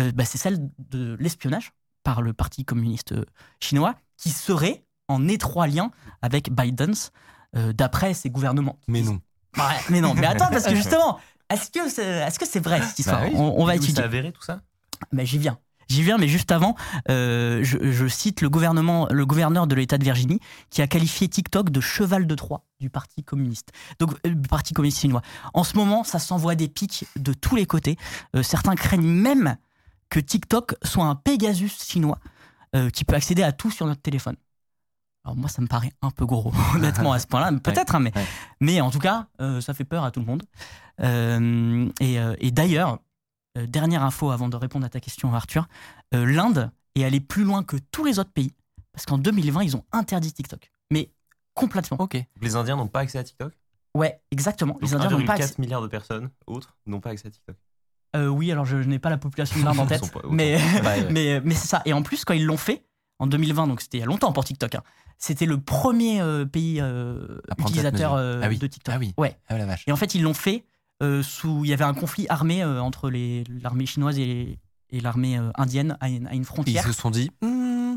Euh, 0.00 0.10
bah, 0.12 0.24
C'est 0.24 0.38
celle 0.38 0.68
de 0.90 1.16
l'espionnage 1.20 1.72
par 2.02 2.22
le 2.22 2.32
Parti 2.32 2.64
communiste 2.64 3.12
euh, 3.12 3.24
chinois, 3.60 3.94
qui 4.16 4.30
serait 4.30 4.84
en 5.08 5.28
étroit 5.28 5.66
lien 5.66 5.90
avec 6.22 6.50
Biden, 6.52 6.94
euh, 7.56 7.72
d'après 7.72 8.14
ses 8.14 8.30
gouvernements. 8.30 8.78
Mais 8.88 9.02
non. 9.02 9.20
Ouais, 9.56 9.62
mais 9.90 10.00
non, 10.00 10.14
mais 10.14 10.26
attends, 10.26 10.48
parce 10.50 10.64
que 10.64 10.74
justement, 10.74 11.20
est-ce 11.50 11.70
que 11.70 11.88
c'est 11.90 12.02
est 12.04 12.28
-ce 12.28 12.46
c'est 12.46 12.60
vrai 12.64 12.80
cette 12.82 12.98
histoire? 12.98 13.20
Bah 13.20 13.26
oui. 13.30 13.34
on, 13.36 13.60
on 13.60 13.64
va 13.66 13.76
étudier. 13.76 13.94
C'est 13.96 14.02
avéré 14.02 14.32
tout 14.32 14.42
ça? 14.42 14.62
Mais 15.12 15.26
j'y 15.26 15.38
viens. 15.38 15.58
J'y 15.92 16.02
viens, 16.02 16.18
mais 16.18 16.28
juste 16.28 16.52
avant, 16.52 16.74
euh, 17.10 17.60
je, 17.62 17.90
je 17.90 18.06
cite 18.06 18.40
le, 18.40 18.48
gouvernement, 18.48 19.08
le 19.10 19.26
gouverneur 19.26 19.66
de 19.66 19.74
l'État 19.74 19.98
de 19.98 20.04
Virginie 20.04 20.40
qui 20.70 20.82
a 20.82 20.86
qualifié 20.86 21.28
TikTok 21.28 21.70
de 21.70 21.80
cheval 21.80 22.26
de 22.26 22.34
Troie 22.34 22.64
du 22.80 22.90
Parti 22.90 23.22
communiste. 23.22 23.72
Donc, 23.98 24.14
euh, 24.26 24.30
du 24.30 24.48
Parti 24.48 24.74
communiste 24.74 25.00
chinois. 25.00 25.22
En 25.54 25.64
ce 25.64 25.76
moment, 25.76 26.04
ça 26.04 26.18
s'envoie 26.18 26.54
des 26.54 26.68
pics 26.68 27.04
de 27.16 27.32
tous 27.32 27.56
les 27.56 27.66
côtés. 27.66 27.96
Euh, 28.34 28.42
certains 28.42 28.74
craignent 28.74 29.02
même 29.06 29.56
que 30.08 30.20
TikTok 30.20 30.76
soit 30.82 31.04
un 31.04 31.14
Pegasus 31.14 31.84
chinois 31.84 32.18
qui 32.94 33.04
peut 33.04 33.14
accéder 33.14 33.42
à 33.42 33.52
tout 33.52 33.70
sur 33.70 33.84
notre 33.84 34.00
téléphone. 34.00 34.36
Alors 35.24 35.36
moi, 35.36 35.48
ça 35.48 35.62
me 35.62 35.68
paraît 35.68 35.92
un 36.02 36.10
peu 36.10 36.26
gros, 36.26 36.52
honnêtement, 36.74 37.12
à 37.12 37.18
ce 37.18 37.26
point-là. 37.26 37.52
Peut-être, 37.62 37.94
hein, 37.94 38.00
mais, 38.00 38.12
ouais. 38.14 38.26
mais 38.60 38.80
en 38.80 38.90
tout 38.90 38.98
cas, 38.98 39.26
euh, 39.40 39.60
ça 39.60 39.74
fait 39.74 39.84
peur 39.84 40.04
à 40.04 40.10
tout 40.10 40.20
le 40.20 40.26
monde. 40.26 40.42
Euh, 41.00 41.88
et 42.00 42.18
euh, 42.18 42.34
et 42.38 42.50
d'ailleurs, 42.50 42.98
euh, 43.58 43.66
dernière 43.66 44.02
info 44.02 44.30
avant 44.30 44.48
de 44.48 44.56
répondre 44.56 44.86
à 44.86 44.88
ta 44.88 45.00
question, 45.00 45.34
Arthur, 45.34 45.68
euh, 46.14 46.24
l'Inde 46.26 46.70
est 46.94 47.04
allée 47.04 47.20
plus 47.20 47.44
loin 47.44 47.62
que 47.62 47.76
tous 47.90 48.04
les 48.04 48.18
autres 48.18 48.32
pays, 48.32 48.52
parce 48.92 49.06
qu'en 49.06 49.18
2020, 49.18 49.62
ils 49.62 49.76
ont 49.76 49.84
interdit 49.92 50.32
TikTok. 50.32 50.70
Mais 50.90 51.10
complètement. 51.54 51.98
Ok. 52.00 52.16
Les 52.40 52.56
Indiens 52.56 52.76
n'ont 52.76 52.88
pas 52.88 53.00
accès 53.00 53.18
à 53.18 53.24
TikTok? 53.24 53.52
Ouais, 53.94 54.20
exactement. 54.30 54.72
Donc 54.74 54.82
Les 54.82 54.94
Indiens 54.94 55.10
n'ont 55.10 55.24
pas 55.24 55.34
1,4 55.36 55.42
accès. 55.42 55.54
milliards 55.58 55.82
de 55.82 55.86
personnes 55.88 56.30
autres 56.46 56.76
n'ont 56.86 57.00
pas 57.00 57.10
accès 57.10 57.28
à 57.28 57.30
TikTok. 57.30 57.56
Euh, 58.14 58.28
oui, 58.28 58.52
alors 58.52 58.64
je, 58.66 58.82
je 58.82 58.88
n'ai 58.88 58.98
pas 58.98 59.08
la 59.10 59.16
population 59.18 59.58
de 59.60 59.64
l'Inde 59.64 59.80
en 59.80 59.86
tête, 59.86 60.02
mais, 60.30 60.56
Ouais, 60.56 60.80
ouais. 60.82 61.06
mais, 61.10 61.40
mais 61.42 61.54
c'est 61.54 61.68
ça. 61.68 61.82
Et 61.86 61.92
en 61.92 62.02
plus, 62.02 62.24
quand 62.24 62.34
ils 62.34 62.44
l'ont 62.44 62.56
fait, 62.58 62.84
en 63.18 63.26
2020, 63.26 63.66
donc 63.68 63.80
c'était 63.80 63.98
il 63.98 64.00
y 64.00 64.04
a 64.04 64.06
longtemps 64.06 64.32
pour 64.32 64.44
TikTok, 64.44 64.74
hein, 64.74 64.82
c'était 65.18 65.46
le 65.46 65.60
premier 65.60 66.20
pays 66.50 66.82
utilisateur 67.58 68.14
Ah 68.16 68.48
oui. 68.48 68.58
de 68.58 68.66
TikTok. 68.66 68.94
Ah 68.94 68.98
oui. 68.98 69.14
Ouais. 69.16 69.36
Ah 69.48 69.56
la 69.58 69.66
vache. 69.66 69.84
Et 69.86 69.92
en 69.92 69.96
fait, 69.96 70.14
ils 70.14 70.22
l'ont 70.22 70.34
fait 70.34 70.64
sous. 71.22 71.64
Il 71.64 71.68
y 71.70 71.72
avait 71.72 71.84
un 71.84 71.94
conflit 71.94 72.26
armé 72.28 72.62
euh, 72.62 72.80
entre 72.80 73.10
l'armée 73.62 73.86
chinoise 73.86 74.18
et, 74.18 74.58
et 74.90 75.00
l'armée 75.00 75.38
euh, 75.38 75.50
indienne 75.56 75.96
à 76.00 76.08
une, 76.08 76.26
à 76.26 76.32
une 76.34 76.42
Ils 76.42 76.44
frontière. 76.44 76.84
se 76.86 76.92
sont 76.92 77.10
dit, 77.10 77.30
Hmm, 77.42 77.96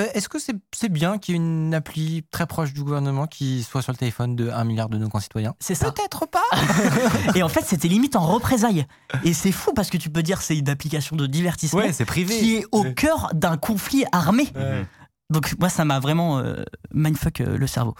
euh, 0.00 0.06
est-ce 0.14 0.28
que 0.28 0.38
c'est 0.38 0.88
bien 0.90 1.18
qu'il 1.18 1.34
y 1.34 1.38
ait 1.38 1.40
une 1.40 1.72
appli 1.72 2.22
très 2.30 2.46
proche 2.46 2.72
du 2.74 2.82
gouvernement 2.84 3.26
qui 3.26 3.62
soit 3.62 3.80
sur 3.82 3.92
le 3.92 3.96
téléphone 3.96 4.36
de 4.36 4.50
1 4.50 4.64
milliard 4.64 4.88
de 4.90 4.98
nos 4.98 5.08
concitoyens? 5.08 5.54
C'est 5.58 5.74
ça. 5.74 5.90
Peut-être 5.90 6.26
pas. 6.26 6.42
Et 7.34 7.42
en 7.42 7.48
fait, 7.48 7.64
c'était 7.64 7.88
limite 7.88 8.14
en 8.16 8.26
représailles. 8.26 8.86
Et 9.24 9.32
c'est 9.32 9.52
fou 9.52 9.72
parce 9.74 9.88
que 9.90 9.96
tu 9.96 10.10
peux 10.10 10.22
dire 10.22 10.42
c'est 10.42 10.56
une 10.58 10.68
application 10.68 11.16
de 11.16 11.26
divertissement 11.26 11.80
Ouais, 11.80 11.92
c'est 11.94 12.04
privé. 12.04 12.38
qui 12.38 12.56
est 12.56 12.66
au 12.72 12.82
Ouais. 12.82 12.94
cœur 12.94 13.30
d'un 13.34 13.56
conflit 13.56 14.04
armé. 14.12 14.48
Ouais. 14.54 14.84
Donc 15.30 15.54
moi, 15.58 15.68
ça 15.70 15.84
m'a 15.86 15.98
vraiment 15.98 16.38
euh, 16.40 16.62
mindfuck 16.92 17.40
euh, 17.40 17.56
le 17.58 17.66
cerveau. 17.66 17.94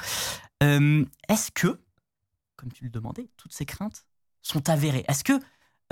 Euh, 0.62 1.04
Est-ce 1.28 1.50
que, 1.52 1.80
comme 2.56 2.72
tu 2.72 2.84
le 2.84 2.90
demandais, 2.90 3.28
toutes 3.36 3.52
ces 3.52 3.66
craintes 3.66 4.06
sont 4.42 4.68
avérées 4.68 5.04
Est-ce 5.08 5.24
que 5.24 5.40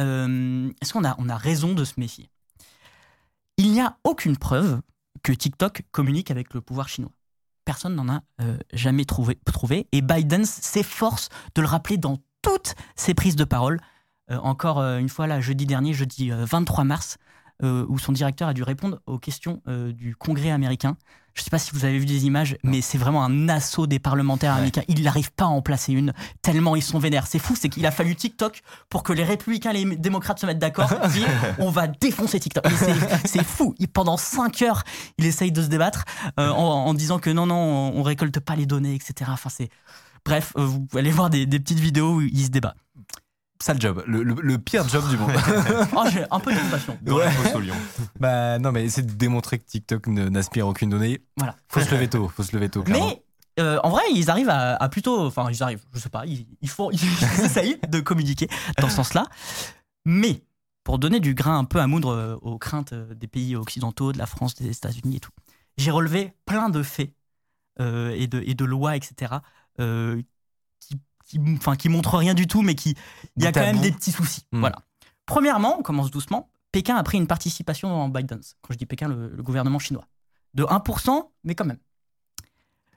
euh, 0.01 0.73
qu'on 0.93 1.05
a, 1.05 1.15
on 1.19 1.29
a 1.29 1.37
raison 1.37 1.75
de 1.75 1.85
se 1.85 1.95
méfier? 1.99 2.31
Il 3.57 3.71
n'y 3.73 3.81
a 3.81 3.97
aucune 4.05 4.37
preuve 4.37 4.81
que 5.23 5.33
TikTok 5.33 5.83
communique 5.93 6.31
avec 6.31 6.55
le 6.55 6.61
pouvoir 6.61 6.89
chinois. 6.89 7.13
Personne 7.65 7.95
n'en 7.95 8.09
a 8.09 8.23
euh, 8.41 8.59
jamais 8.73 9.05
trouvé. 9.05 9.89
Et 9.93 10.03
Biden 10.03 10.45
s'efforce 10.45 11.29
de 11.55 11.63
le 11.63 11.67
rappeler 11.67 11.97
dans 11.97 12.19
toutes 12.43 12.75
ses 12.95 13.15
prises 13.15 13.37
de 13.37 13.45
parole. 13.45 13.81
Euh, 14.31 14.37
encore 14.39 14.81
une 14.81 15.09
fois, 15.09 15.27
là, 15.27 15.41
jeudi 15.41 15.67
dernier, 15.67 15.95
jeudi 15.95 16.31
euh, 16.31 16.45
23 16.45 16.85
mars, 16.85 17.17
où 17.63 17.99
son 17.99 18.13
directeur 18.13 18.49
a 18.49 18.53
dû 18.53 18.63
répondre 18.65 19.01
aux 19.07 19.19
questions 19.19 19.63
du 19.67 20.17
Congrès 20.17 20.51
américain. 20.51 20.99
Je 21.35 21.41
ne 21.41 21.45
sais 21.45 21.51
pas 21.51 21.59
si 21.59 21.73
vous 21.73 21.85
avez 21.85 21.99
vu 21.99 22.07
des 22.07 22.27
images, 22.27 22.57
mais 22.63 22.81
c'est 22.81 22.97
vraiment 22.97 23.25
un 23.25 23.49
assaut 23.49 23.87
des 23.89 23.99
parlementaires 23.99 24.53
Ouais. 24.53 24.59
américains. 24.59 24.83
Il 24.89 25.03
n'arrive 25.03 25.33
pas 25.33 25.47
à 25.47 25.49
en 25.49 25.63
placer 25.63 25.93
une, 25.93 26.13
tellement 26.43 26.77
ils 26.77 26.83
sont 26.83 27.01
vénères. 27.01 27.27
C'est 27.27 27.41
fou, 27.41 27.57
c'est 27.59 27.69
qu'il 27.69 27.85
a 27.87 27.91
fallu 27.91 28.15
TikTok 28.15 28.63
pour 28.89 29.03
que 29.03 29.13
les 29.13 29.25
républicains 29.25 29.73
et 29.73 29.85
les 29.85 29.97
démocrates 29.97 30.39
se 30.39 30.47
mettent 30.47 30.61
d'accord. 30.61 30.89
dire, 31.13 31.27
on 31.59 31.71
va 31.71 31.89
défoncer 31.89 32.39
TikTok. 32.39 32.65
C'est- 33.25 33.43
fou. 33.43 33.75
Il- 33.81 33.89
pendant 33.89 34.17
5 34.17 34.63
heures, 34.63 34.85
il 35.19 35.27
essaye 35.27 35.51
de 35.53 35.61
se 35.63 35.67
débattre 35.67 36.05
euh, 36.39 36.51
en, 36.51 36.87
en 36.87 36.95
disant 36.95 37.19
que 37.19 37.31
non, 37.31 37.47
non, 37.47 37.57
on, 37.57 37.99
on 37.99 38.03
récolte 38.05 38.39
pas 38.39 38.55
les 38.55 38.67
données, 38.67 38.95
etc. 38.95 39.31
Enfin, 39.33 39.51
c'est. 39.51 39.71
Bref, 40.25 40.53
euh, 40.57 40.65
vous 40.65 40.87
aller 40.95 41.11
voir 41.11 41.31
des, 41.31 41.47
des 41.47 41.59
petites 41.61 41.81
vidéos 41.81 42.15
où 42.15 42.21
il 42.23 42.45
se 42.45 42.49
débat. 42.51 42.75
Sale 43.61 43.81
job. 43.81 44.03
Le, 44.07 44.23
le- 44.23 44.35
le 44.43 44.59
pire 44.59 44.87
job 44.89 45.09
du 45.09 45.17
monde. 45.17 45.31
Oh, 45.97 46.05
j'ai 46.13 46.25
un 46.31 46.41
peu 46.41 46.53
d'expression. 46.53 46.99
Dans 47.03 47.19
la 47.19 47.31
fosse 47.31 47.55
au 47.55 47.61
lion. 47.61 47.75
bah 48.19 48.59
non, 48.59 48.73
mais 48.73 48.89
c'est 48.89 49.03
de 49.07 49.13
démontrer 49.13 49.59
que 49.59 49.65
TikTok 49.65 50.07
n'aspire 50.09 50.67
aucune 50.67 50.91
donnée. 50.91 51.23
Voilà. 51.37 51.57
Faut 51.69 51.81
se 51.81 51.91
lever 51.91 52.09
tôt. 52.11 52.29
Faut 52.29 52.43
se 52.43 52.55
lever 52.55 52.69
tôt. 52.69 52.83
clairement. 52.83 53.07
Mais 53.07 53.23
euh, 53.61 53.79
en 53.85 53.91
vrai, 53.91 54.03
ils 54.13 54.29
arrivent 54.31 54.49
à, 54.51 54.75
à 54.75 54.89
plutôt. 54.89 55.25
Enfin, 55.27 55.49
ils 55.51 55.63
arrivent, 55.63 55.85
je 55.93 55.99
sais 56.01 56.09
pas, 56.09 56.27
ils, 56.27 56.47
ils 56.61 56.69
font, 56.69 56.91
ils 56.93 56.99
essayent 57.45 57.79
de 57.89 58.01
communiquer 58.01 58.49
dans 58.81 58.89
ce 58.89 58.97
sens-là. 58.97 59.27
Mais 60.05 60.43
pour 60.83 60.99
donner 60.99 61.21
du 61.21 61.35
grain 61.35 61.59
un 61.59 61.65
peu 61.65 61.79
à 61.81 61.87
moudre 61.87 62.11
euh, 62.13 62.37
aux 62.43 62.59
craintes 62.59 62.93
euh, 62.93 63.15
des 63.15 63.29
pays 63.29 63.57
occidentaux, 63.57 64.13
de 64.13 64.19
la 64.19 64.27
France, 64.27 64.55
des 64.57 64.69
États-Unis 64.77 65.17
et 65.17 65.21
tout, 65.21 65.31
j'ai 65.79 65.91
relevé 65.93 66.35
plein 66.45 66.69
de 66.69 66.83
faits 66.83 67.13
euh, 67.81 68.11
et, 68.11 68.27
de, 68.27 68.43
et 68.45 68.55
de 68.55 68.65
lois, 68.65 68.97
etc., 68.97 69.35
euh, 69.81 70.21
qui, 70.81 70.97
qui, 71.25 71.41
enfin, 71.57 71.77
qui 71.77 71.89
montrent 71.89 72.19
rien 72.19 72.35
du 72.35 72.47
tout, 72.47 72.63
mais 72.63 72.75
qui. 72.75 72.95
Il 73.37 73.43
y 73.43 73.47
a 73.47 73.53
quand 73.53 73.61
même 73.61 73.77
bout. 73.77 73.83
des 73.83 73.93
petits 73.93 74.13
soucis. 74.13 74.47
Hmm. 74.53 74.61
Voilà. 74.61 74.77
Premièrement, 75.27 75.79
on 75.79 75.83
commence 75.83 76.11
doucement. 76.11 76.51
Pékin 76.73 76.97
a 76.97 77.03
pris 77.03 77.19
une 77.19 77.27
participation 77.27 77.89
dans 77.89 78.09
Biden. 78.09 78.41
Quand 78.63 78.73
je 78.73 78.79
dis 78.79 78.87
Pékin, 78.87 79.09
le, 79.09 79.29
le 79.29 79.43
gouvernement 79.43 79.79
chinois. 79.79 80.07
De 80.55 80.65
1%, 80.65 81.31
mais 81.45 81.55
quand 81.55 81.65
même. 81.65 81.79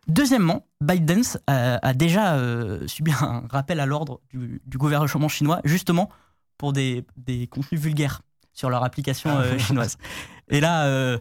Deuxièmement, 0.08 0.66
Biden 0.82 1.22
a, 1.48 1.86
a 1.86 1.94
déjà 1.94 2.36
euh, 2.36 2.88
subi 2.88 3.12
un 3.20 3.44
rappel 3.50 3.80
à 3.80 3.86
l'ordre 3.86 4.22
du, 4.30 4.62
du 4.66 4.78
gouvernement 4.78 5.28
chinois, 5.28 5.60
justement 5.66 6.10
pour 6.58 6.74
des, 6.74 7.06
des 7.18 7.48
contenus 7.48 7.80
vulgaires 7.82 8.22
sur 8.54 8.70
leur 8.70 8.84
application 8.84 9.30
euh, 9.38 9.58
chinoise. 9.58 9.98
Et 10.50 10.60
là, 10.60 10.86
euh, 10.86 11.20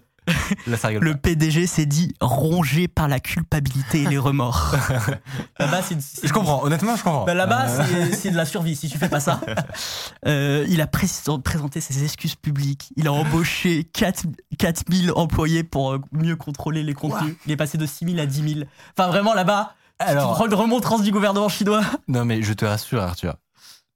Là, 0.66 0.76
ça 0.76 0.88
rigole. 0.88 1.04
le 1.04 1.14
PDG 1.16 1.66
s'est 1.66 1.86
dit 1.86 2.14
rongé 2.20 2.88
par 2.88 3.06
la 3.08 3.20
culpabilité 3.20 4.02
et 4.02 4.06
les 4.06 4.18
remords. 4.18 4.74
Là-bas, 5.58 5.82
c'est- 5.82 6.00
c'est- 6.00 6.26
Je 6.26 6.32
comprends. 6.32 6.62
Honnêtement, 6.64 6.96
je 6.96 7.02
comprends. 7.02 7.24
bah, 7.24 7.34
Là-bas, 7.34 7.66
Euh, 7.68 7.84
c'est- 8.10 8.16
c'est 8.16 8.30
de 8.30 8.36
la 8.36 8.44
survie 8.44 8.74
si 8.76 8.88
tu 8.88 8.98
fais 8.98 9.08
pas 9.08 9.20
ça. 9.20 9.40
Euh, 10.26 10.64
il 10.68 10.80
a 10.80 10.86
pré- 10.86 11.06
présenté 11.44 11.80
ses 11.80 12.02
excuses 12.02 12.34
publiques. 12.34 12.90
Il 12.96 13.06
a 13.06 13.12
embauché 13.12 13.84
4, 13.84 14.24
4000 14.58 15.12
employés 15.14 15.62
pour 15.62 15.92
euh, 15.92 16.00
mieux 16.12 16.36
contrôler 16.36 16.82
les 16.82 16.94
contenus. 16.94 17.34
Il 17.46 17.52
est 17.52 17.56
passé 17.56 17.78
de 17.78 17.86
6000 17.86 18.18
à 18.20 18.26
10 18.26 18.54
000. 18.54 18.66
Enfin, 18.96 19.08
vraiment, 19.08 19.34
là-bas, 19.34 19.74
Alors- 19.98 20.34
Alors... 20.36 20.48
de 20.48 20.54
remontrance 20.54 21.02
du 21.02 21.12
gouvernement 21.12 21.48
chinois. 21.48 21.82
Non, 22.08 22.24
mais 22.24 22.42
je 22.42 22.52
te 22.52 22.64
rassure, 22.64 23.02
Arthur. 23.02 23.36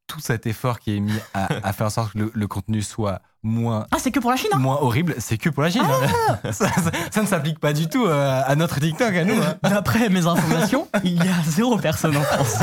Tout 0.07 0.21
cet 0.21 0.47
effort 0.47 0.79
qui 0.81 0.97
est 0.97 1.01
mis 1.01 1.19
à, 1.35 1.49
à 1.63 1.73
faire 1.73 1.87
en 1.87 1.91
sorte 1.91 2.13
que 2.13 2.19
le, 2.19 2.31
le 2.35 2.47
contenu 2.49 2.83
soit 2.83 3.21
moins, 3.43 3.87
Ah, 3.91 3.97
c'est 3.99 4.11
que 4.11 4.21
pour 4.21 4.31
la 4.31 4.37
Chine 4.37 4.51
hein 4.53 4.59
moins 4.59 4.77
horrible, 4.81 5.15
c'est 5.19 5.39
que 5.39 5.49
pour 5.49 5.63
la 5.63 5.71
Chine. 5.71 5.83
hein. 5.85 6.39
Ça, 6.53 6.69
ça- 6.69 6.91
ça 7.11 7.23
ne 7.23 7.27
s'applique 7.27 7.59
pas 7.59 7.73
du 7.73 7.89
tout 7.89 8.07
euh, 8.07 8.43
à 8.45 8.55
notre 8.57 8.81
TikTok, 8.81 9.15
à 9.15 9.25
nous. 9.25 9.41
hein. 9.41 9.57
D'après 9.63 10.09
mes 10.09 10.27
informations, 10.27 10.89
il 11.05 11.15
y 11.23 11.29
a 11.29 11.43
zéro 11.47 11.79
personne 11.79 12.17
en 12.17 12.23
France. 12.23 12.59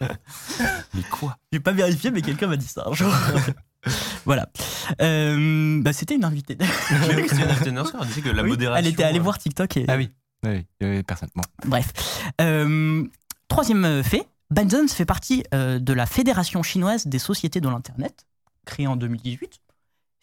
Mais 0.94 1.02
quoi? 1.10 1.36
J'ai 1.52 1.60
pas 1.60 1.72
vérifié, 1.72 2.10
mais 2.10 2.20
quelqu'un 2.20 2.48
m'a 2.48 2.56
dit 2.56 2.66
ça 2.66 2.84
un 2.86 2.92
jour. 2.92 3.10
voilà. 4.26 4.46
Euh, 5.00 5.80
bah, 5.80 5.92
C'était 5.94 6.14
une 6.16 6.24
invitée. 6.24 6.58
J'ai 6.90 7.14
vu 7.14 7.22
que 7.22 7.30
c'était 7.30 7.42
une 7.44 7.50
invitée 7.50 7.64
de 7.66 7.70
Nurse, 7.70 7.92
elle 7.98 8.06
disait 8.08 8.20
que 8.20 8.28
la 8.28 8.42
Oui, 8.42 8.50
modération. 8.50 8.84
Elle 8.84 8.92
était 8.92 9.04
allée 9.04 9.18
euh, 9.18 9.22
voir 9.22 9.38
TikTok 9.38 9.76
et. 9.78 9.84
Ah 9.88 9.96
oui. 9.96 10.10
Oui, 10.44 10.50
oui, 10.50 10.66
il 10.80 10.86
y 10.86 10.90
avait 10.90 11.02
personne. 11.02 11.30
Bon. 11.34 11.42
Bref. 11.64 11.92
Euh, 12.42 13.04
troisième 13.48 14.02
fait, 14.02 14.28
Biden 14.50 14.86
fait 14.88 15.06
partie 15.06 15.44
euh, 15.54 15.78
de 15.78 15.92
la 15.94 16.04
Fédération 16.04 16.62
chinoise 16.62 17.06
des 17.06 17.18
sociétés 17.18 17.60
de 17.62 17.68
l'Internet, 17.68 18.26
créée 18.66 18.86
en 18.86 18.96
2018. 18.96 19.60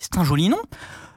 C'est 0.03 0.17
un 0.17 0.25
joli 0.25 0.49
nom. 0.49 0.61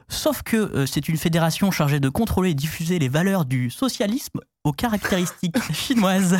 Sauf 0.07 0.43
que 0.43 0.55
euh, 0.55 0.85
c'est 0.85 1.09
une 1.09 1.17
fédération 1.17 1.71
chargée 1.71 1.99
de 1.99 2.07
contrôler 2.07 2.51
et 2.51 2.53
diffuser 2.53 2.99
les 2.99 3.09
valeurs 3.09 3.43
du 3.43 3.69
socialisme 3.69 4.39
aux 4.63 4.71
caractéristiques 4.71 5.57
chinoises. 5.73 6.37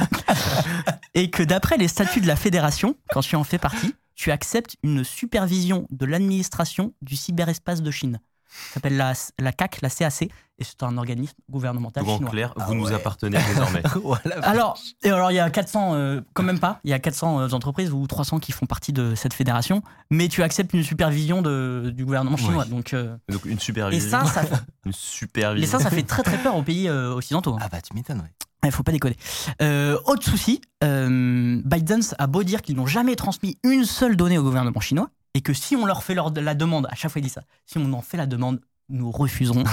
et 1.14 1.30
que 1.30 1.44
d'après 1.44 1.76
les 1.76 1.90
statuts 1.90 2.22
de 2.22 2.28
la 2.28 2.38
fédération, 2.38 2.96
quand 3.12 3.20
tu 3.20 3.36
en 3.36 3.44
fais 3.44 3.58
partie, 3.58 3.94
tu 4.16 4.32
acceptes 4.32 4.78
une 4.82 5.04
supervision 5.04 5.88
de 5.92 6.06
l'administration 6.06 6.94
du 7.02 7.18
cyberespace 7.18 7.82
de 7.82 7.92
Chine. 7.92 8.20
Ça 8.50 8.76
s'appelle 8.76 8.98
la, 8.98 9.14
la 9.40 9.52
CAC, 9.52 9.80
la 9.82 9.90
CAC, 9.90 10.24
et 10.60 10.64
c'est 10.64 10.82
un 10.82 10.98
organisme 10.98 11.36
gouvernemental 11.50 12.04
Donc 12.04 12.14
en 12.14 12.18
chinois. 12.18 12.32
clair, 12.32 12.54
vous 12.56 12.64
Ah 12.72 12.74
nous 12.74 12.86
ouais. 12.88 12.94
appartenez 12.94 13.38
désormais. 13.50 13.84
Voilà. 14.04 14.40
Alors, 14.42 14.80
et 15.04 15.10
alors 15.12 15.32
il 15.32 15.36
y 15.36 15.40
a 15.40 15.50
400, 15.50 15.94
euh, 15.94 16.22
quand 16.34 16.42
même 16.44 16.60
pas, 16.60 16.80
il 16.84 16.90
y 16.90 16.94
a 16.94 17.00
400 17.00 17.40
euh, 17.42 17.50
entreprises 17.52 17.92
ou 17.92 18.08
300 18.08 18.40
qui 18.40 18.52
font 18.52 18.66
partie 18.66 18.94
de 18.94 19.14
cette 19.16 19.34
fédération, 19.34 19.84
mais 20.10 20.28
tu 20.30 20.42
acceptes 20.42 20.74
une 20.74 20.84
supervision 20.84 21.42
de, 21.44 21.92
du 21.96 22.06
gouvernement 22.06 22.38
chinois. 22.38 22.64
Oui. 22.66 22.70
Donc, 22.76 22.94
euh, 22.94 23.16
Donc 23.30 23.46
une 23.46 23.58
et 23.58 23.60
supervision. 23.60 24.10
ça, 24.10 24.26
ça, 24.26 24.42
Une 24.86 24.94
supervision. 24.94 25.64
et 25.64 25.68
ça, 25.70 25.80
ça 25.84 25.92
fait 25.92 26.04
très 26.04 26.24
très 26.24 26.38
peur 26.40 26.56
aux 26.56 26.64
pays 26.64 26.88
euh, 26.90 27.14
occidentaux. 27.14 27.54
hein. 27.54 27.60
Ah 27.62 27.70
bah 27.72 27.82
tu 27.82 27.94
m'étonnes, 27.94 28.20
ouais. 28.20 28.32
Il 28.66 28.72
faut 28.72 28.84
pas 28.84 28.92
déconner. 28.92 29.16
Euh, 29.62 29.98
autre 30.06 30.24
souci, 30.24 30.62
euh, 30.84 31.62
ByteDance 31.64 32.16
a 32.18 32.26
beau 32.28 32.44
dire 32.44 32.62
qu'ils 32.64 32.76
n'ont 32.76 32.88
jamais 32.88 33.16
transmis 33.16 33.58
une 33.64 33.86
seule 33.86 34.18
donnée 34.18 34.38
au 34.40 34.44
gouvernement 34.44 34.80
chinois 34.82 35.10
et 35.38 35.42
que 35.42 35.54
si 35.54 35.76
on 35.76 35.86
leur 35.86 36.04
fait 36.04 36.16
leur, 36.16 36.34
la 36.34 36.56
demande, 36.56 36.88
à 36.90 36.96
chaque 36.96 37.12
fois 37.12 37.20
il 37.20 37.24
dit 37.24 37.30
ça, 37.30 37.44
si 37.68 37.78
on 37.78 37.94
en 37.94 38.02
fait 38.02 38.18
la 38.18 38.26
demande, 38.26 38.60
nous 38.90 39.12
refuserons. 39.12 39.66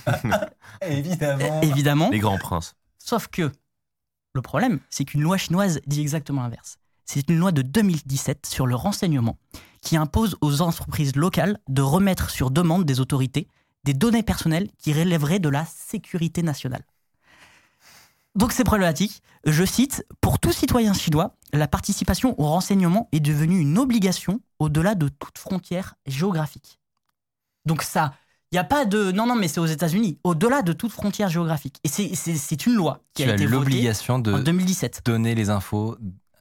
Évidemment. 0.80 1.60
Évidemment. 1.60 2.08
Les 2.08 2.20
grands 2.20 2.38
princes. 2.38 2.74
Sauf 2.96 3.28
que 3.28 3.52
le 4.32 4.40
problème, 4.40 4.80
c'est 4.88 5.04
qu'une 5.04 5.20
loi 5.20 5.36
chinoise 5.36 5.82
dit 5.86 6.00
exactement 6.00 6.40
l'inverse. 6.40 6.78
C'est 7.04 7.28
une 7.28 7.36
loi 7.36 7.52
de 7.52 7.60
2017 7.60 8.46
sur 8.46 8.66
le 8.66 8.76
renseignement 8.76 9.36
qui 9.82 9.98
impose 9.98 10.38
aux 10.40 10.62
entreprises 10.62 11.16
locales 11.16 11.58
de 11.68 11.82
remettre 11.82 12.30
sur 12.30 12.50
demande 12.50 12.86
des 12.86 12.98
autorités 13.00 13.46
des 13.84 13.92
données 13.92 14.22
personnelles 14.22 14.70
qui 14.78 14.94
relèveraient 14.94 15.38
de 15.38 15.50
la 15.50 15.66
sécurité 15.66 16.42
nationale. 16.42 16.82
Donc 18.34 18.52
c'est 18.52 18.64
problématique. 18.64 19.22
Je 19.46 19.64
cite, 19.64 20.04
pour 20.20 20.38
tout 20.38 20.52
citoyen 20.52 20.92
chinois, 20.92 21.36
la 21.52 21.68
participation 21.68 22.34
au 22.40 22.48
renseignement 22.48 23.08
est 23.12 23.20
devenue 23.20 23.60
une 23.60 23.78
obligation 23.78 24.40
au-delà 24.58 24.94
de 24.94 25.08
toute 25.08 25.38
frontière 25.38 25.94
géographique. 26.06 26.80
Donc 27.64 27.82
ça, 27.82 28.14
il 28.50 28.56
n'y 28.56 28.58
a 28.58 28.64
pas 28.64 28.84
de... 28.84 29.12
Non, 29.12 29.26
non, 29.26 29.36
mais 29.36 29.48
c'est 29.48 29.60
aux 29.60 29.66
États-Unis, 29.66 30.18
au-delà 30.24 30.62
de 30.62 30.72
toute 30.72 30.92
frontière 30.92 31.28
géographique. 31.28 31.78
Et 31.84 31.88
c'est- 31.88 32.66
une 32.66 32.74
loi 32.74 33.00
qui 33.14 33.22
Tu 33.24 33.30
a 33.30 33.34
été 33.34 33.46
l'obligation 33.46 34.14
en 34.14 34.18
de 34.18 34.38
2017. 34.38 35.02
donner 35.04 35.34
les 35.34 35.50
infos 35.50 35.96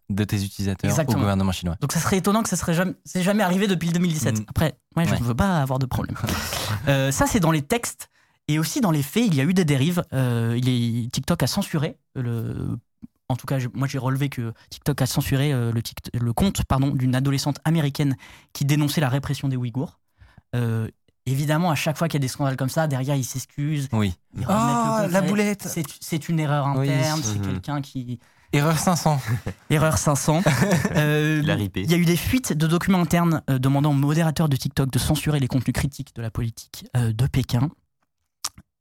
de 0.10 0.24
tes 0.24 0.44
utilisateurs 0.44 0.90
Exactement. 0.90 1.18
au 1.18 1.22
gouvernement 1.22 1.52
chinois. 1.52 1.76
Donc 1.80 1.92
ça 1.92 2.00
serait 2.00 2.18
étonnant 2.18 2.44
que 2.44 2.50
ça 2.50 2.56
serait 2.56 2.74
jamais, 2.74 2.94
jamais 3.16 3.44
arrivé 3.44 3.68
depuis 3.68 3.88
le 3.88 3.94
2017. 3.94 4.40
Mm. 4.40 4.46
Après, 4.48 4.78
ouais, 4.96 5.06
je 5.08 5.14
ne 5.16 5.20
veux 5.24 5.34
pas 5.36 5.62
avoir 5.62 5.80
de 5.80 5.86
problème. 5.86 6.16
Euh, 6.88 7.12
ça, 7.12 7.28
c'est 7.28 7.40
dans 7.40 7.52
les 7.52 7.62
textes. 7.62 8.10
Et 8.48 8.60
aussi 8.60 8.82
dans 8.82 8.92
les 8.92 9.04
faits, 9.04 9.26
il 9.28 9.36
y 9.36 9.42
a 9.42 9.44
eu 9.46 9.54
des 9.54 9.66
dérives. 9.66 10.04
Euh, 10.14 10.58
il 10.58 10.68
est, 10.70 11.10
TikTok 11.12 11.44
a 11.44 11.48
censuré 11.48 11.98
le. 12.16 12.78
En 13.30 13.36
tout 13.38 13.48
cas, 13.48 13.58
je- 13.58 13.70
moi 13.74 13.88
j'ai 13.88 13.98
relevé 13.98 14.28
que 14.30 14.54
TikTok 14.70 15.02
a 15.02 15.06
censuré 15.06 15.54
euh, 15.54 15.72
le, 16.14 16.34
compte 16.34 16.64
pardon, 16.66 16.90
d'une 16.92 17.16
adolescente 17.16 17.60
américaine 17.64 18.16
qui 18.52 18.66
dénonçait 18.66 19.00
la 19.02 19.08
répression 19.10 19.48
des 19.48 19.56
Ouïghours. 19.56 20.00
Euh, 20.56 20.90
évidemment, 21.26 21.72
à 21.72 21.76
chaque 21.76 21.98
fois 21.98 22.08
qu'il 22.10 22.16
y 22.20 22.22
a 22.22 22.26
des 22.26 22.28
scandales 22.28 22.58
comme 22.58 22.70
ça, 22.70 22.86
derrière 22.88 23.16
ils 23.16 23.24
s'excusent. 23.24 23.88
Oui. 23.94 24.14
ils 24.38 24.44
Oh, 24.48 24.52
la 25.10 25.22
boulette. 25.22 25.64
c'est- 26.02 26.30
une 26.30 26.40
erreur 26.40 26.68
Oui. 26.78 26.90
interne, 26.92 27.22
c'est 27.24 27.42
quelqu'un 27.42 27.82
qui. 27.82 28.20
Erreur 28.52 28.78
500. 28.78 29.20
Erreur 29.72 29.98
500. 29.98 30.44
Euh, 30.96 31.40
Il 31.44 31.50
a 31.50 31.56
ripé. 31.56 31.82
il 31.82 31.90
y 31.90 31.94
a 31.96 31.98
eu 31.98 32.06
des 32.06 32.18
fuites 32.18 32.54
de 32.54 32.68
documents 32.68 33.00
internes 33.02 33.42
euh, 33.50 33.58
demandant 33.58 33.90
aux 33.92 33.96
modérateurs 33.96 34.48
de 34.50 34.56
TikTok 34.58 34.92
de 34.92 35.00
censurer 35.00 35.40
les 35.40 35.48
contenus 35.48 35.74
critiques 35.74 36.14
de 36.16 36.22
la 36.22 36.30
politique 36.30 36.86
euh, 36.98 37.12
de 37.14 37.26
Pékin. 37.26 37.70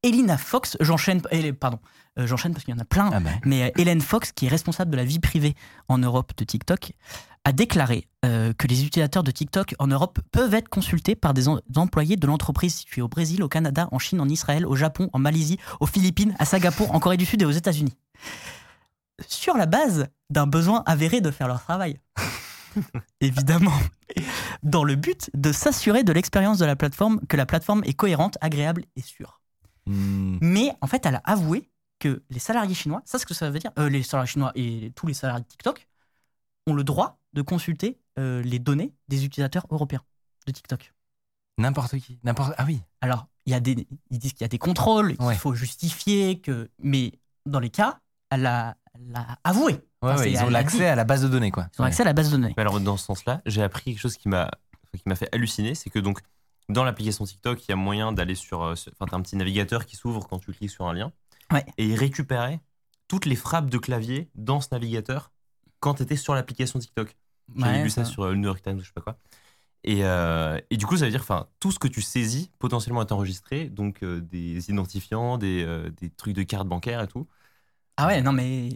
Elina 0.02 0.36
Fox, 0.36 0.76
j'enchaîne, 0.80 1.22
pardon, 1.58 1.78
euh, 2.18 2.26
j'enchaîne 2.26 2.52
parce 2.52 2.64
qu'il 2.64 2.74
y 2.74 2.76
en 2.76 2.80
a 2.80 2.84
plein, 2.84 3.10
Ah 3.12 3.20
bah. 3.20 3.30
mais 3.44 3.64
euh, 3.64 3.70
Hélène 3.80 4.00
Fox, 4.00 4.32
qui 4.32 4.46
est 4.46 4.48
responsable 4.48 4.90
de 4.90 4.96
la 4.96 5.04
vie 5.04 5.20
privée 5.20 5.54
en 5.88 5.98
Europe 5.98 6.32
de 6.36 6.44
TikTok, 6.44 6.92
a 7.44 7.52
déclaré 7.52 8.08
euh, 8.24 8.52
que 8.52 8.66
les 8.66 8.84
utilisateurs 8.84 9.22
de 9.22 9.30
TikTok 9.30 9.74
en 9.78 9.86
Europe 9.86 10.18
peuvent 10.32 10.54
être 10.54 10.68
consultés 10.68 11.14
par 11.14 11.34
des 11.34 11.48
en- 11.48 11.60
employés 11.76 12.16
de 12.16 12.26
l'entreprise 12.26 12.74
située 12.74 13.02
au 13.02 13.08
Brésil, 13.08 13.42
au 13.42 13.48
Canada, 13.48 13.88
en 13.92 13.98
Chine, 13.98 14.20
en 14.20 14.28
Israël, 14.28 14.66
au 14.66 14.74
Japon, 14.76 15.08
en 15.12 15.18
Malaisie, 15.20 15.58
aux 15.80 15.86
Philippines, 15.86 16.34
à 16.40 16.44
Singapour, 16.44 16.92
en 16.94 16.98
Corée 17.00 17.16
du 17.16 17.24
Sud 17.24 17.42
et 17.42 17.44
aux 17.44 17.50
États-Unis. 17.50 17.94
Sur 19.28 19.56
la 19.56 19.66
base 19.66 20.08
d'un 20.30 20.46
besoin 20.46 20.82
avéré 20.86 21.20
de 21.20 21.30
faire 21.30 21.46
leur 21.46 21.62
travail. 21.62 22.00
Évidemment. 23.20 23.72
Dans 24.64 24.82
le 24.84 24.96
but 24.96 25.30
de 25.34 25.52
s'assurer 25.52 26.02
de 26.02 26.12
l'expérience 26.12 26.58
de 26.58 26.64
la 26.64 26.74
plateforme, 26.76 27.20
que 27.28 27.36
la 27.36 27.46
plateforme 27.46 27.82
est 27.84 27.94
cohérente, 27.94 28.36
agréable 28.40 28.84
et 28.96 29.02
sûre. 29.02 29.40
Hmm. 29.86 30.38
Mais 30.40 30.72
en 30.80 30.86
fait, 30.86 31.04
elle 31.06 31.16
a 31.16 31.22
avoué 31.24 31.68
que 31.98 32.22
les 32.30 32.38
salariés 32.38 32.74
chinois, 32.74 33.02
ça 33.04 33.18
ce 33.18 33.26
que 33.26 33.34
ça 33.34 33.50
veut 33.50 33.58
dire, 33.58 33.70
euh, 33.78 33.88
les 33.88 34.02
salariés 34.02 34.30
chinois 34.30 34.52
et 34.54 34.92
tous 34.96 35.06
les 35.06 35.14
salariés 35.14 35.42
de 35.42 35.48
TikTok 35.48 35.88
ont 36.66 36.74
le 36.74 36.84
droit 36.84 37.18
de 37.32 37.42
consulter 37.42 37.98
euh, 38.18 38.42
les 38.42 38.58
données 38.58 38.92
des 39.08 39.24
utilisateurs 39.24 39.66
européens 39.70 40.02
de 40.46 40.52
TikTok. 40.52 40.92
N'importe 41.58 41.98
qui. 41.98 42.18
N'importe. 42.24 42.54
Ah 42.58 42.64
oui. 42.66 42.80
Alors, 43.00 43.26
il 43.46 43.52
y 43.52 43.54
a 43.54 43.60
des, 43.60 43.86
ils 44.10 44.18
disent 44.18 44.32
qu'il 44.32 44.42
y 44.42 44.44
a 44.44 44.48
des 44.48 44.58
contrôles, 44.58 45.16
qu'il 45.16 45.26
Ouais. 45.26 45.34
faut 45.36 45.54
justifier, 45.54 46.40
que, 46.40 46.70
mais 46.82 47.12
dans 47.46 47.60
les 47.60 47.70
cas, 47.70 48.00
elle 48.30 48.46
a, 48.46 48.76
elle 48.94 49.14
a 49.14 49.38
avoué. 49.44 49.72
Ouais, 49.74 49.80
Enfin, 50.12 50.16
ouais, 50.20 50.32
ils 50.32 50.38
ont 50.42 50.46
a 50.46 50.50
l'accès 50.50 50.78
dit. 50.78 50.84
à 50.84 50.94
la 50.94 51.04
base 51.04 51.22
de 51.22 51.28
données, 51.28 51.50
quoi. 51.50 51.68
Ils 51.78 51.82
ont 51.82 51.84
accès 51.84 52.02
à 52.02 52.06
la 52.06 52.12
base 52.12 52.30
de 52.30 52.36
données. 52.36 52.54
Mais 52.56 52.60
alors, 52.62 52.80
dans 52.80 52.96
ce 52.96 53.04
sens-là, 53.06 53.42
j'ai 53.46 53.62
appris 53.62 53.84
quelque 53.84 54.00
chose 54.00 54.16
qui 54.16 54.28
m'a 54.28 54.50
qui 54.94 55.02
m'a 55.06 55.14
fait 55.14 55.28
halluciner, 55.34 55.74
c'est 55.74 55.88
que 55.90 55.98
donc 55.98 56.20
dans 56.68 56.84
l'application 56.84 57.24
TikTok, 57.24 57.64
il 57.66 57.70
y 57.70 57.72
a 57.72 57.76
moyen 57.76 58.12
d'aller 58.12 58.34
sur, 58.34 58.62
euh, 58.62 58.72
enfin, 58.92 59.06
t'as 59.10 59.16
un 59.16 59.22
petit 59.22 59.36
navigateur 59.36 59.84
qui 59.86 59.96
s'ouvre 59.96 60.26
quand 60.28 60.38
tu 60.38 60.52
cliques 60.52 60.70
sur 60.70 60.86
un 60.86 60.94
lien, 60.94 61.12
Ouais. 61.52 61.64
et 61.78 61.86
il 61.86 61.94
récupérait 61.96 62.60
toutes 63.08 63.26
les 63.26 63.36
frappes 63.36 63.68
de 63.68 63.78
clavier 63.78 64.30
dans 64.34 64.60
ce 64.60 64.68
navigateur 64.72 65.30
quand 65.80 65.94
tu 65.94 66.02
étais 66.04 66.16
sur 66.16 66.34
l'application 66.34 66.78
TikTok. 66.78 67.14
J'avais 67.56 67.72
Ouais, 67.78 67.82
lu 67.84 67.90
ça 67.90 68.04
ça- 68.04 68.10
sur 68.10 68.22
euh, 68.22 68.30
le 68.30 68.36
New 68.36 68.44
York 68.46 68.62
Times 68.62 68.76
ou 68.76 68.80
je 68.80 68.86
sais 68.86 68.92
pas 68.94 69.00
quoi. 69.02 69.18
Et, 69.84 70.04
euh, 70.04 70.58
et 70.70 70.76
du 70.76 70.86
coup, 70.86 70.96
ça 70.96 71.04
veut 71.06 71.10
dire, 71.10 71.20
enfin, 71.22 71.48
tout 71.58 71.72
ce 71.72 71.78
que 71.80 71.88
tu 71.88 72.00
saisis 72.02 72.50
potentiellement 72.60 73.02
est 73.02 73.10
enregistré, 73.12 73.68
donc 73.68 74.02
euh, 74.04 74.20
des 74.20 74.70
identifiants, 74.70 75.38
des, 75.38 75.64
euh, 75.64 75.90
des 75.90 76.08
trucs 76.08 76.34
de 76.36 76.44
carte 76.44 76.68
bancaire 76.68 77.02
et 77.02 77.08
tout. 77.08 77.26
Ah 77.96 78.06
ouais, 78.06 78.22
non 78.22 78.32
mais. 78.32 78.68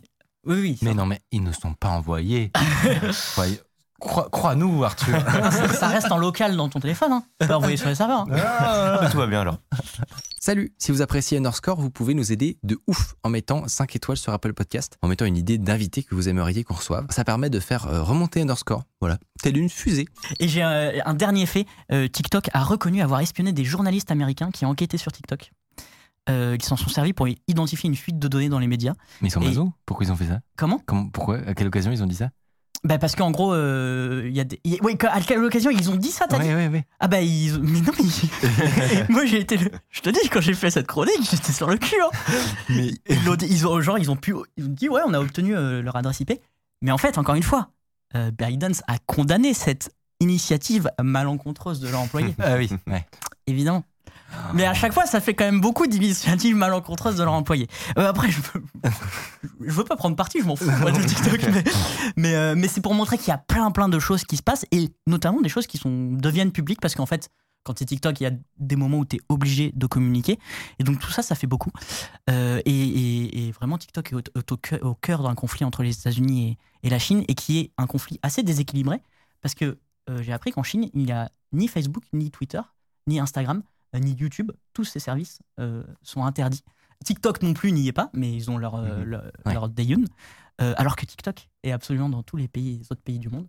Oui, 0.44 0.60
oui. 0.60 0.78
Mais 0.82 0.94
non, 0.94 1.06
mais 1.06 1.20
ils 1.30 1.42
ne 1.42 1.52
sont 1.52 1.74
pas 1.74 1.88
envoyés. 1.90 2.50
Crois- 3.32 3.46
Crois-nous, 4.00 4.84
Arthur. 4.84 5.18
ça, 5.50 5.68
ça 5.68 5.86
reste 5.88 6.10
en 6.12 6.18
local 6.18 6.56
dans 6.56 6.68
ton 6.68 6.80
téléphone. 6.80 7.12
Hein. 7.12 7.24
Tu 7.40 7.46
peux 7.46 7.54
envoyer 7.54 7.76
sur 7.76 7.88
les 7.88 7.94
serveurs. 7.94 8.26
hein. 8.30 8.36
Ah, 8.36 9.08
tout 9.10 9.16
va 9.18 9.26
bien 9.26 9.40
alors. 9.40 9.58
Salut, 10.40 10.72
si 10.78 10.92
vous 10.92 11.02
appréciez 11.02 11.38
Underscore, 11.38 11.80
vous 11.80 11.90
pouvez 11.90 12.14
nous 12.14 12.30
aider 12.30 12.58
de 12.62 12.78
ouf 12.86 13.14
en 13.24 13.30
mettant 13.30 13.66
5 13.66 13.96
étoiles 13.96 14.16
sur 14.16 14.32
Apple 14.32 14.52
Podcast, 14.52 14.96
en 15.02 15.08
mettant 15.08 15.24
une 15.24 15.36
idée 15.36 15.58
d'invité 15.58 16.02
que 16.04 16.14
vous 16.14 16.28
aimeriez 16.28 16.62
qu'on 16.62 16.74
reçoive. 16.74 17.06
Ça 17.10 17.24
permet 17.24 17.50
de 17.50 17.58
faire 17.58 17.86
euh, 17.88 18.02
remonter 18.02 18.42
Underscore, 18.42 18.84
voilà, 19.00 19.18
telle 19.42 19.56
une 19.56 19.68
fusée. 19.70 20.06
Et 20.38 20.46
j'ai 20.46 20.62
un, 20.62 20.92
un 21.04 21.14
dernier 21.14 21.46
fait. 21.46 21.66
Euh, 21.90 22.06
TikTok 22.06 22.48
a 22.52 22.62
reconnu 22.62 23.02
avoir 23.02 23.20
espionné 23.20 23.52
des 23.52 23.64
journalistes 23.64 24.10
américains 24.12 24.50
qui 24.52 24.64
enquêtaient 24.66 24.98
sur 24.98 25.10
TikTok. 25.10 25.50
Euh, 26.28 26.56
ils 26.58 26.64
s'en 26.64 26.76
sont 26.76 26.90
servis 26.90 27.12
pour 27.12 27.26
identifier 27.48 27.88
une 27.88 27.96
fuite 27.96 28.18
de 28.18 28.28
données 28.28 28.48
dans 28.48 28.58
les 28.58 28.66
médias. 28.66 28.94
Mais 29.22 29.28
ils 29.28 29.32
sont 29.32 29.40
Et- 29.40 29.54
Pourquoi 29.84 30.06
ils 30.06 30.12
ont 30.12 30.16
fait 30.16 30.26
ça? 30.26 30.40
Comment? 30.56 30.80
Comment, 30.86 31.08
Pourquoi 31.08 31.38
À 31.46 31.54
quelle 31.54 31.68
occasion 31.68 31.90
ils 31.92 32.02
ont 32.02 32.06
dit 32.06 32.16
ça? 32.16 32.30
Bah 32.86 32.98
Parce 32.98 33.14
qu'en 33.16 33.30
gros, 33.30 33.52
euh, 33.52 34.22
il 34.26 34.34
y 34.36 34.40
a 34.40 34.44
des. 34.44 34.60
y 34.64 34.78
a- 34.78 35.12
à 35.12 35.20
quelle 35.20 35.42
occasion 35.44 35.70
ils 35.70 35.90
ont 35.90 35.96
dit 35.96 36.10
ça, 36.10 36.26
t'as 36.28 36.38
dit 36.38 36.48
Ouais, 36.48 36.54
ouais, 36.54 36.68
ouais. 36.68 36.86
Ah 37.00 37.08
bah 37.08 37.20
ils. 37.20 37.58
Mais 37.60 37.80
non, 37.80 37.92
mais. 37.98 39.06
Moi 39.08 39.26
j'ai 39.26 39.40
été. 39.40 39.56
le- 39.56 39.70
Je 39.90 40.00
te 40.00 40.10
dis, 40.10 40.28
quand 40.30 40.40
j'ai 40.40 40.54
fait 40.54 40.70
cette 40.70 40.86
chronique, 40.86 41.20
j'étais 41.30 41.52
sur 41.52 41.68
le 41.68 41.76
cul. 41.76 41.96
Hein. 42.02 42.10
Mais 42.70 42.90
Ils, 43.48 43.66
ont, 43.66 43.80
genre, 43.80 43.98
ils 43.98 44.10
ont 44.10 44.16
pu. 44.16 44.34
Ils 44.56 44.64
ont 44.64 44.68
dit, 44.68 44.88
ouais, 44.88 45.02
on 45.06 45.12
a 45.14 45.20
obtenu 45.20 45.56
euh, 45.56 45.82
leur 45.82 45.96
adresse 45.96 46.20
IP. 46.20 46.32
Mais 46.82 46.90
en 46.92 46.98
fait, 46.98 47.18
encore 47.18 47.34
une 47.34 47.42
fois, 47.42 47.68
euh, 48.14 48.30
ByteDance 48.30 48.82
a 48.86 48.98
condamné 49.06 49.52
cette 49.54 49.90
initiative 50.20 50.90
malencontreuse 51.02 51.80
de 51.80 51.88
leur 51.88 52.00
employé. 52.00 52.34
Ah 52.38 52.56
oui, 52.56 52.70
ouais. 52.86 53.04
évidemment. 53.46 53.84
Mais 54.54 54.64
à 54.64 54.74
chaque 54.74 54.92
fois, 54.92 55.06
ça 55.06 55.20
fait 55.20 55.34
quand 55.34 55.44
même 55.44 55.60
beaucoup 55.60 55.86
d'initiatives 55.86 56.54
malencontreuses 56.56 57.16
de 57.16 57.22
leur 57.24 57.32
employé. 57.32 57.68
Euh, 57.98 58.08
après, 58.08 58.30
je 58.30 58.40
veux, 58.40 58.62
je 59.60 59.72
veux 59.72 59.84
pas 59.84 59.96
prendre 59.96 60.16
parti, 60.16 60.40
je 60.40 60.46
m'en 60.46 60.56
fous 60.56 60.70
moi, 60.80 60.90
de 60.92 61.02
TikTok, 61.06 61.40
mais, 61.52 61.64
mais, 62.16 62.34
euh, 62.34 62.54
mais 62.56 62.68
c'est 62.68 62.80
pour 62.80 62.94
montrer 62.94 63.18
qu'il 63.18 63.28
y 63.28 63.32
a 63.32 63.38
plein 63.38 63.70
plein 63.70 63.88
de 63.88 63.98
choses 63.98 64.24
qui 64.24 64.36
se 64.36 64.42
passent 64.42 64.66
et 64.72 64.90
notamment 65.06 65.40
des 65.40 65.48
choses 65.48 65.66
qui 65.66 65.78
sont, 65.78 66.12
deviennent 66.12 66.52
publiques 66.52 66.80
parce 66.80 66.94
qu'en 66.94 67.06
fait, 67.06 67.28
quand 67.64 67.78
c'est 67.78 67.84
TikTok, 67.86 68.20
il 68.20 68.24
y 68.24 68.26
a 68.26 68.30
des 68.58 68.76
moments 68.76 68.98
où 68.98 69.04
tu 69.04 69.16
es 69.16 69.20
obligé 69.28 69.72
de 69.74 69.86
communiquer. 69.86 70.38
Et 70.78 70.84
donc 70.84 71.00
tout 71.00 71.10
ça, 71.10 71.22
ça 71.22 71.34
fait 71.34 71.48
beaucoup. 71.48 71.70
Euh, 72.30 72.60
et, 72.64 72.70
et- 72.70 73.48
et 73.48 73.52
vraiment, 73.52 73.76
TikTok 73.78 74.12
est 74.12 74.52
au, 74.82 74.94
cœur- 74.94 75.22
d'un 75.24 75.34
conflit 75.34 75.64
entre 75.64 75.82
les 75.82 75.92
États-Unis 75.98 76.58
et, 76.82 76.86
et 76.86 76.90
la 76.90 76.98
Chine 77.00 77.24
et 77.26 77.34
qui 77.34 77.58
est 77.58 77.70
un 77.78 77.86
conflit 77.86 78.20
assez 78.22 78.42
déséquilibré 78.44 79.00
parce 79.42 79.54
que 79.56 79.78
euh, 80.08 80.22
j'ai 80.22 80.32
appris 80.32 80.52
qu'en 80.52 80.62
Chine, 80.62 80.88
il 80.94 81.04
n'y 81.06 81.12
a 81.12 81.28
ni 81.52 81.66
Facebook, 81.66 82.04
ni 82.12 82.30
Twitter, 82.30 82.60
ni 83.08 83.18
Instagram, 83.18 83.62
ni 84.00 84.12
YouTube. 84.14 84.52
Tous 84.72 84.84
ces 84.84 84.98
services 85.00 85.38
euh, 85.60 85.82
sont 86.02 86.24
interdits. 86.24 86.62
TikTok 87.04 87.42
non 87.42 87.52
plus 87.52 87.72
n'y 87.72 87.88
est 87.88 87.92
pas, 87.92 88.10
mais 88.14 88.32
ils 88.34 88.50
ont 88.50 88.56
leur, 88.58 88.74
euh, 88.76 88.98
Mhm. 89.00 89.04
leur, 89.04 89.22
Ouais. 89.44 89.52
leur 89.54 89.68
Dayun. 89.68 90.04
Euh, 90.62 90.72
alors 90.78 90.96
que 90.96 91.04
TikTok 91.04 91.48
est 91.64 91.72
absolument 91.72 92.08
dans 92.08 92.22
tous 92.22 92.36
les 92.38 92.48
pays, 92.48 92.78
les 92.78 92.86
autres 92.90 93.02
pays 93.02 93.18
du 93.18 93.28
monde. 93.28 93.46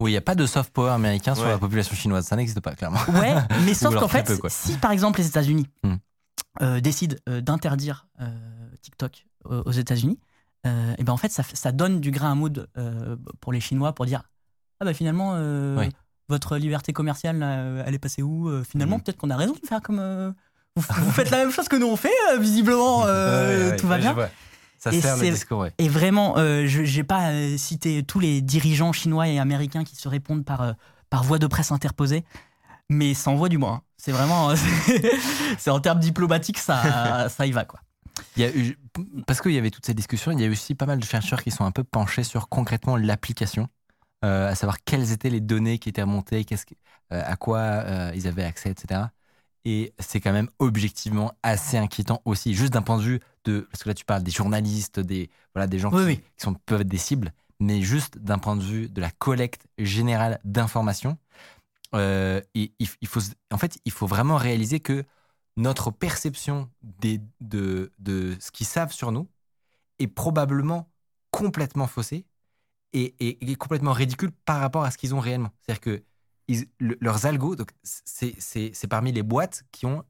Oui, 0.00 0.10
il 0.10 0.14
n'y 0.14 0.18
a 0.18 0.20
pas 0.22 0.34
de 0.34 0.44
soft 0.46 0.72
power 0.72 0.90
américain 0.90 1.36
sur 1.36 1.46
la 1.46 1.56
population 1.58 1.94
chinoise. 1.94 2.26
Ça 2.26 2.34
n'existe 2.34 2.58
pas, 2.60 2.74
clairement. 2.74 2.98
Ouais, 3.08 3.34
mais 3.64 3.74
sauf 3.74 3.94
qu'en 3.94 4.08
fait, 4.08 4.24
peu, 4.24 4.36
si 4.48 4.76
par 4.78 4.90
exemple 4.90 5.20
les 5.20 5.28
États-Unis 5.28 5.68
euh, 6.60 6.80
décident 6.80 7.16
euh, 7.28 7.40
d'interdire 7.40 8.08
euh, 8.20 8.26
TikTok 8.82 9.26
euh, 9.46 9.62
aux 9.64 9.70
États-Unis, 9.70 10.18
euh, 10.66 10.94
et 10.98 11.04
ben 11.04 11.12
en 11.12 11.16
fait 11.16 11.30
ça, 11.30 11.72
donne 11.72 12.00
du 12.00 12.10
grain 12.10 12.32
à 12.32 12.34
moudre 12.34 12.66
euh, 12.78 13.16
pour 13.40 13.52
les 13.52 13.60
Chinois 13.60 13.92
pour 13.94 14.06
dire 14.06 14.22
ah 14.80 14.84
bah 14.84 14.94
finalement 14.94 15.32
euh, 15.34 15.78
Oui. 15.78 15.90
Votre 16.28 16.56
liberté 16.56 16.92
commerciale 16.92 17.38
là, 17.38 17.58
euh, 17.58 17.82
elle 17.86 17.94
est 17.94 17.98
passée 17.98 18.22
où 18.22 18.48
Euh, 18.48 18.64
Finalement 18.64 18.96
Mhm. 18.96 19.02
peut-être 19.02 19.16
qu'on 19.18 19.30
a 19.30 19.36
raison 19.36 19.52
de 19.60 19.66
faire 19.66 19.80
comme 19.82 19.98
euh, 20.00 20.32
vous, 20.76 20.82
vous 21.04 21.10
faites 21.10 21.30
la 21.30 21.38
même 21.38 21.50
chose 21.50 21.68
que 21.68 21.76
nous 21.76 21.86
on 21.86 21.96
fait 21.96 22.12
visiblement 22.38 23.00
Ouais, 23.04 23.06
ouais, 23.70 23.76
tout 23.76 23.86
va 23.86 23.98
bien. 23.98 24.16
Ça 24.78 24.92
Et 24.92 25.00
sert 25.00 25.16
le 25.16 25.30
discours, 25.30 25.60
ouais. 25.60 25.72
Et 25.78 25.88
vraiment, 25.88 26.34
euh, 26.36 26.66
je 26.66 26.82
n'ai 26.82 27.04
pas 27.04 27.30
euh, 27.30 27.56
cité 27.56 28.02
tous 28.02 28.20
les 28.20 28.42
dirigeants 28.42 28.92
chinois 28.92 29.28
et 29.28 29.38
américains 29.38 29.82
qui 29.84 29.96
se 29.96 30.08
répondent 30.08 30.44
par, 30.44 30.60
euh, 30.60 30.72
par 31.08 31.24
voie 31.24 31.38
de 31.38 31.46
presse 31.46 31.72
interposée, 31.72 32.22
mais 32.90 33.14
ça 33.14 33.30
envoie 33.30 33.48
du 33.48 33.56
bois. 33.56 33.70
hein. 33.70 33.82
C'est 33.96 34.12
vraiment, 34.12 34.52
c'est 35.58 35.70
en 35.70 35.80
termes 35.80 36.00
diplomatiques, 36.00 36.58
ça, 36.58 37.28
ça 37.30 37.46
y 37.46 37.52
va 37.52 37.64
quoi. 37.64 37.80
Il 38.36 38.42
y 38.42 38.44
a 38.44 38.54
eu, 38.54 38.78
parce 39.26 39.40
qu'il 39.40 39.52
y 39.52 39.58
avait 39.58 39.70
toute 39.70 39.86
cette 39.86 39.96
discussion, 39.96 40.32
il 40.32 40.40
y 40.40 40.44
a 40.44 40.46
eu 40.46 40.52
aussi 40.52 40.74
pas 40.74 40.84
mal 40.86 40.98
de 40.98 41.04
chercheurs 41.04 41.42
qui 41.42 41.50
sont 41.50 41.64
un 41.64 41.70
peu 41.70 41.82
penchés 41.84 42.22
sur 42.24 42.48
concrètement 42.50 42.96
l'application, 42.96 43.68
euh, 44.24 44.48
à 44.50 44.56
savoir 44.56 44.84
quelles 44.84 45.12
étaient 45.12 45.30
les 45.30 45.42
données 45.42 45.78
qui 45.78 45.90
étaient 45.90 46.02
remontées, 46.02 46.44
que- 46.46 46.56
euh, 47.12 47.22
à 47.26 47.36
quoi 47.36 47.58
euh, 47.60 48.12
ils 48.16 48.28
avaient 48.28 48.44
accès, 48.44 48.70
etc. 48.72 49.12
Et 49.66 49.94
c'est 50.00 50.20
quand 50.20 50.32
même 50.32 50.50
objectivement 50.58 51.32
assez 51.42 51.78
inquiétant 51.78 52.22
aussi, 52.26 52.54
juste 52.54 52.72
d'un 52.74 52.82
point 52.82 52.98
de 52.98 53.02
vue 53.04 53.20
de, 53.46 53.60
parce 53.70 53.84
que 53.84 53.90
là 53.90 53.94
tu 53.94 54.04
parles 54.06 54.22
des 54.24 54.32
journalistes, 54.32 55.00
des, 55.00 55.30
voilà, 55.54 55.66
des 55.68 55.78
gens 55.80 55.92
Oui, 55.92 56.02
qui, 56.02 56.06
oui. 56.06 56.16
qui 56.36 56.44
sont, 56.44 56.54
peuvent 56.54 56.82
être 56.82 56.88
des 56.88 56.98
cibles, 56.98 57.32
mais 57.60 57.82
juste 57.82 58.18
d'un 58.18 58.38
point 58.38 58.56
de 58.56 58.62
vue 58.64 58.88
de 58.90 59.00
la 59.00 59.10
collecte 59.12 59.66
générale 59.78 60.40
d'informations. 60.44 61.18
euh, 61.94 62.40
et 62.54 62.72
il, 62.78 62.88
faut, 63.08 63.20
en 63.52 63.58
fait, 63.58 63.78
il 63.84 63.92
faut 63.92 64.06
vraiment 64.06 64.36
réaliser 64.36 64.80
que 64.80 65.04
notre 65.56 65.90
perception 65.92 66.70
des, 66.82 67.20
de, 67.40 67.92
de 67.98 68.36
ce 68.40 68.50
qu'ils 68.50 68.66
savent 68.66 68.92
sur 68.92 69.12
nous 69.12 69.28
est 69.98 70.08
probablement 70.08 70.90
complètement 71.32 71.86
faussée 71.88 72.26
et, 72.94 73.14
et- 73.20 73.50
et 73.50 73.56
complètement 73.56 73.92
ridicule 73.92 74.30
par 74.46 74.60
rapport 74.60 74.84
à 74.84 74.90
ce 74.90 74.96
qu'ils 74.98 75.14
ont 75.14 75.20
réellement. 75.20 75.50
C'est-à-dire 75.60 75.80
que 75.80 76.02
ils- 76.48 76.66
le- 76.78 76.96
leurs 77.00 77.26
algos, 77.26 77.56
donc 77.56 77.70
c'est 77.82 78.34
c'est- 78.38 78.70
c'est 78.74 78.86
parmi 78.88 79.12
les 79.12 79.22
boîtes 79.22 79.64
qui 79.72 79.84
ont 79.86 80.02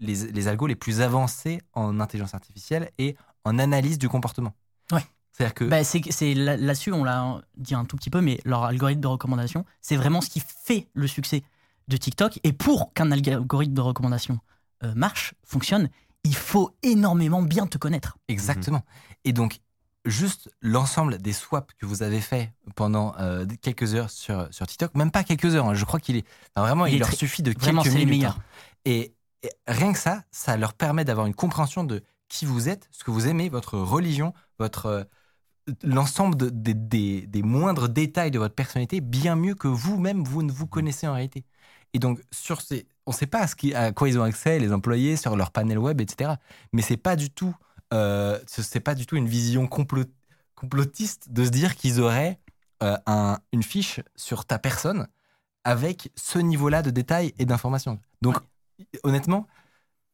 les, 0.00 0.14
les 0.32 0.48
algos 0.48 0.66
les 0.66 0.76
plus 0.76 1.00
avancés 1.00 1.60
en 1.74 2.00
intelligence 2.00 2.34
artificielle 2.34 2.90
et 2.98 3.16
en 3.44 3.58
analyse 3.58 3.98
du 3.98 4.08
comportement. 4.08 4.54
Ouais. 4.92 5.04
C'est-à-dire 5.32 5.54
que 5.54 5.64
Bah, 5.64 5.84
c'est 5.84 6.00
c'est 6.10 6.32
là- 6.34 6.56
là-dessus, 6.56 6.92
on 6.92 7.04
l'a 7.04 7.42
dit 7.58 7.74
un 7.74 7.84
tout 7.84 7.96
petit 7.96 8.08
peu, 8.10 8.20
mais 8.22 8.40
leur 8.44 8.64
algorithme 8.64 9.00
de 9.02 9.06
recommandation, 9.06 9.64
c'est 9.82 9.96
vraiment 9.96 10.20
ce 10.22 10.30
qui 10.30 10.40
fait 10.40 10.88
le 10.94 11.06
succès 11.06 11.42
de 11.88 11.96
TikTok. 11.98 12.40
Et 12.42 12.52
pour 12.54 12.92
qu'un 12.94 13.12
algorithme 13.12 13.74
de 13.74 13.80
recommandation 13.82 14.40
euh, 14.82 14.92
marche, 14.94 15.34
fonctionne, 15.44 15.88
il 16.24 16.34
faut 16.34 16.74
énormément 16.82 17.40
bien 17.42 17.66
te 17.66 17.78
connaître. 17.78 18.18
Exactement. 18.28 18.82
Et 19.24 19.32
donc, 19.32 19.60
juste 20.06 20.50
l'ensemble 20.62 21.18
des 21.18 21.32
swaps 21.32 21.74
que 21.78 21.84
vous 21.86 22.02
avez 22.02 22.20
fait 22.20 22.52
pendant 22.74 23.14
euh, 23.18 23.44
quelques 23.60 23.94
heures 23.94 24.10
sur, 24.10 24.48
sur 24.52 24.66
TikTok, 24.66 24.94
même 24.94 25.10
pas 25.10 25.24
quelques 25.24 25.54
heures, 25.54 25.66
hein, 25.66 25.74
je 25.74 25.84
crois 25.84 26.00
qu'il 26.00 26.16
est. 26.16 26.24
enfin, 26.54 26.66
vraiment, 26.66 26.86
Il 26.86 26.98
leur 26.98 27.08
très- 27.08 27.16
suffit 27.16 27.42
de 27.42 27.52
Vraiment, 27.58 27.82
quelques 27.82 27.94
minutes. 27.96 28.08
meilleurs. 28.10 28.38
hein. 28.38 28.42
Et, 28.84 29.14
et 29.42 29.50
rien 29.68 29.92
que 29.92 29.98
ça, 29.98 30.22
ça 30.30 30.56
leur 30.56 30.72
permet 30.74 31.04
d'avoir 31.04 31.26
une 31.26 31.34
compréhension 31.34 31.84
de 31.84 32.02
qui 32.28 32.46
vous 32.46 32.68
êtes, 32.68 32.88
ce 32.90 33.04
que 33.04 33.10
vous 33.10 33.26
aimez, 33.28 33.48
votre 33.48 33.76
religion, 33.78 34.32
votre. 34.58 34.86
euh, 34.86 35.04
l'ensemble 35.82 36.36
de- 36.36 36.48
des- 36.50 36.74
des- 36.74 37.26
des 37.26 37.42
moindres 37.42 37.88
détails 37.88 38.30
de 38.30 38.38
votre 38.38 38.54
personnalité 38.54 39.00
bien 39.00 39.34
mieux 39.34 39.54
que 39.56 39.66
vous-même 39.66 40.22
vous 40.22 40.44
ne 40.44 40.52
vous 40.52 40.66
connaissez 40.68 41.08
en 41.08 41.14
réalité. 41.14 41.44
Et 41.92 41.98
donc 41.98 42.20
sur 42.30 42.60
ces, 42.60 42.86
on 43.06 43.10
ne 43.10 43.16
sait 43.16 43.26
pas 43.26 43.40
à, 43.40 43.46
ce 43.48 43.56
qui- 43.56 43.74
à 43.74 43.90
quoi 43.92 44.08
ils 44.08 44.16
ont 44.18 44.22
accès 44.22 44.60
les 44.60 44.72
employés 44.72 45.16
sur 45.16 45.34
leur 45.36 45.50
panel 45.50 45.78
web, 45.78 46.00
etc. 46.00 46.34
Mais 46.72 46.82
c'est 46.82 46.96
pas 46.96 47.16
du 47.16 47.30
tout, 47.30 47.52
euh, 47.92 48.38
ce- 48.46 48.62
c'est 48.62 48.80
pas 48.80 48.94
du 48.94 49.06
tout 49.06 49.16
une 49.16 49.28
vision 49.28 49.66
complot- 49.66 50.10
complotiste 50.54 51.30
de 51.30 51.44
se 51.44 51.50
dire 51.50 51.76
qu'ils 51.76 52.00
auraient 52.00 52.38
euh, 52.82 52.96
un- 53.06 53.38
une 53.52 53.62
fiche 53.62 54.00
sur 54.16 54.44
ta 54.44 54.58
personne 54.58 55.06
avec 55.64 56.10
ce 56.14 56.38
niveau-là 56.38 56.82
de 56.82 56.90
détails 56.90 57.32
et 57.38 57.46
d'informations. 57.46 57.98
Donc 58.22 58.36
honnêtement, 59.02 59.46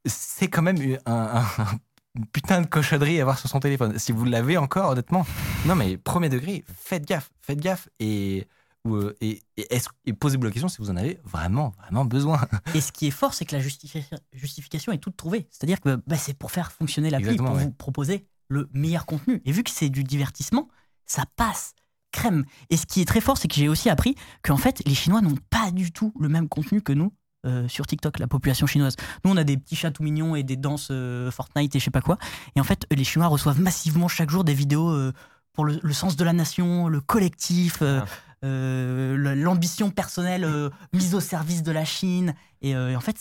c'est 0.06 0.48
quand 0.48 0.62
même 0.62 0.76
un, 1.06 1.42
un- 1.58 1.78
une 2.14 2.26
putain 2.26 2.60
de 2.60 2.66
cochonnerie 2.66 3.18
à 3.18 3.22
avoir 3.22 3.38
sur 3.38 3.48
son 3.48 3.58
téléphone. 3.60 3.98
Si 3.98 4.12
vous 4.12 4.24
l'avez 4.24 4.56
encore, 4.58 4.90
honnêtement, 4.90 5.26
non 5.66 5.74
mais 5.74 5.96
premier 5.96 6.28
degré, 6.28 6.64
faites 6.66 7.06
gaffe, 7.06 7.30
faites 7.40 7.60
gaffe 7.60 7.88
et 8.00 8.46
euh, 8.88 9.14
et, 9.20 9.42
et, 9.56 9.74
est-ce- 9.74 9.88
et 10.06 10.12
posez-vous 10.12 10.44
la 10.44 10.50
question 10.50 10.68
si 10.68 10.78
vous 10.78 10.90
en 10.90 10.96
avez 10.96 11.20
vraiment, 11.24 11.72
vraiment 11.78 12.04
besoin. 12.04 12.40
Et 12.74 12.80
ce 12.80 12.90
qui 12.92 13.06
est 13.06 13.10
fort, 13.12 13.32
c'est 13.34 13.44
que 13.44 13.54
la 13.56 13.62
justifi- 13.62 14.04
justification 14.32 14.92
est 14.92 14.98
toute 14.98 15.16
trouvée. 15.16 15.46
C'est-à-dire 15.50 15.80
que 15.80 16.02
bah, 16.06 16.16
c'est 16.16 16.34
pour 16.36 16.50
faire 16.50 16.72
fonctionner 16.72 17.10
l'appli, 17.10 17.36
pour 17.36 17.50
ouais. 17.52 17.62
vous 17.64 17.70
proposer 17.72 18.26
le 18.48 18.68
meilleur 18.72 19.06
contenu. 19.06 19.40
Et 19.44 19.52
vu 19.52 19.62
que 19.62 19.70
c'est 19.70 19.88
du 19.88 20.04
divertissement, 20.04 20.68
ça 21.06 21.24
passe 21.36 21.74
crème. 22.10 22.44
Et 22.70 22.76
ce 22.76 22.84
qui 22.86 23.00
est 23.00 23.04
très 23.06 23.20
fort, 23.20 23.38
c'est 23.38 23.48
que 23.48 23.54
j'ai 23.54 23.68
aussi 23.68 23.88
appris 23.88 24.14
qu'en 24.42 24.56
fait, 24.58 24.82
les 24.86 24.94
Chinois 24.94 25.20
n'ont 25.22 25.38
pas 25.50 25.70
du 25.70 25.92
tout 25.92 26.12
le 26.20 26.28
même 26.28 26.48
contenu 26.48 26.82
que 26.82 26.92
nous. 26.92 27.12
euh, 27.44 27.66
sur 27.66 27.86
TikTok, 27.88 28.18
la 28.20 28.28
population 28.28 28.68
chinoise. 28.68 28.94
Nous, 29.24 29.30
on 29.32 29.36
a 29.36 29.42
des 29.42 29.56
petits 29.56 29.74
chats 29.74 29.90
tout 29.90 30.04
mignons 30.04 30.36
et 30.36 30.44
des 30.44 30.56
danses 30.56 30.88
euh, 30.92 31.28
Fortnite 31.32 31.74
et 31.74 31.80
je 31.80 31.84
sais 31.84 31.90
pas 31.90 32.00
quoi. 32.00 32.16
Et 32.54 32.60
en 32.60 32.64
fait, 32.64 32.86
les 32.94 33.02
Chinois 33.02 33.26
reçoivent 33.26 33.60
massivement 33.60 34.06
chaque 34.06 34.30
jour 34.30 34.44
des 34.44 34.54
vidéos 34.54 34.90
euh, 34.90 35.12
pour 35.52 35.64
le, 35.64 35.80
le 35.82 35.92
sens 35.92 36.14
de 36.14 36.22
la 36.22 36.32
nation, 36.32 36.86
le 36.88 37.00
collectif, 37.00 37.82
Ah. 37.82 38.04
Euh, 38.44 39.34
l'ambition 39.34 39.90
personnelle 39.90 40.44
euh, 40.44 40.70
mise 40.92 41.14
au 41.14 41.20
service 41.20 41.62
de 41.62 41.72
la 41.72 41.84
Chine. 41.84 42.34
Et 42.60 42.74
euh, 42.74 42.96
en 42.96 43.00
fait, 43.00 43.16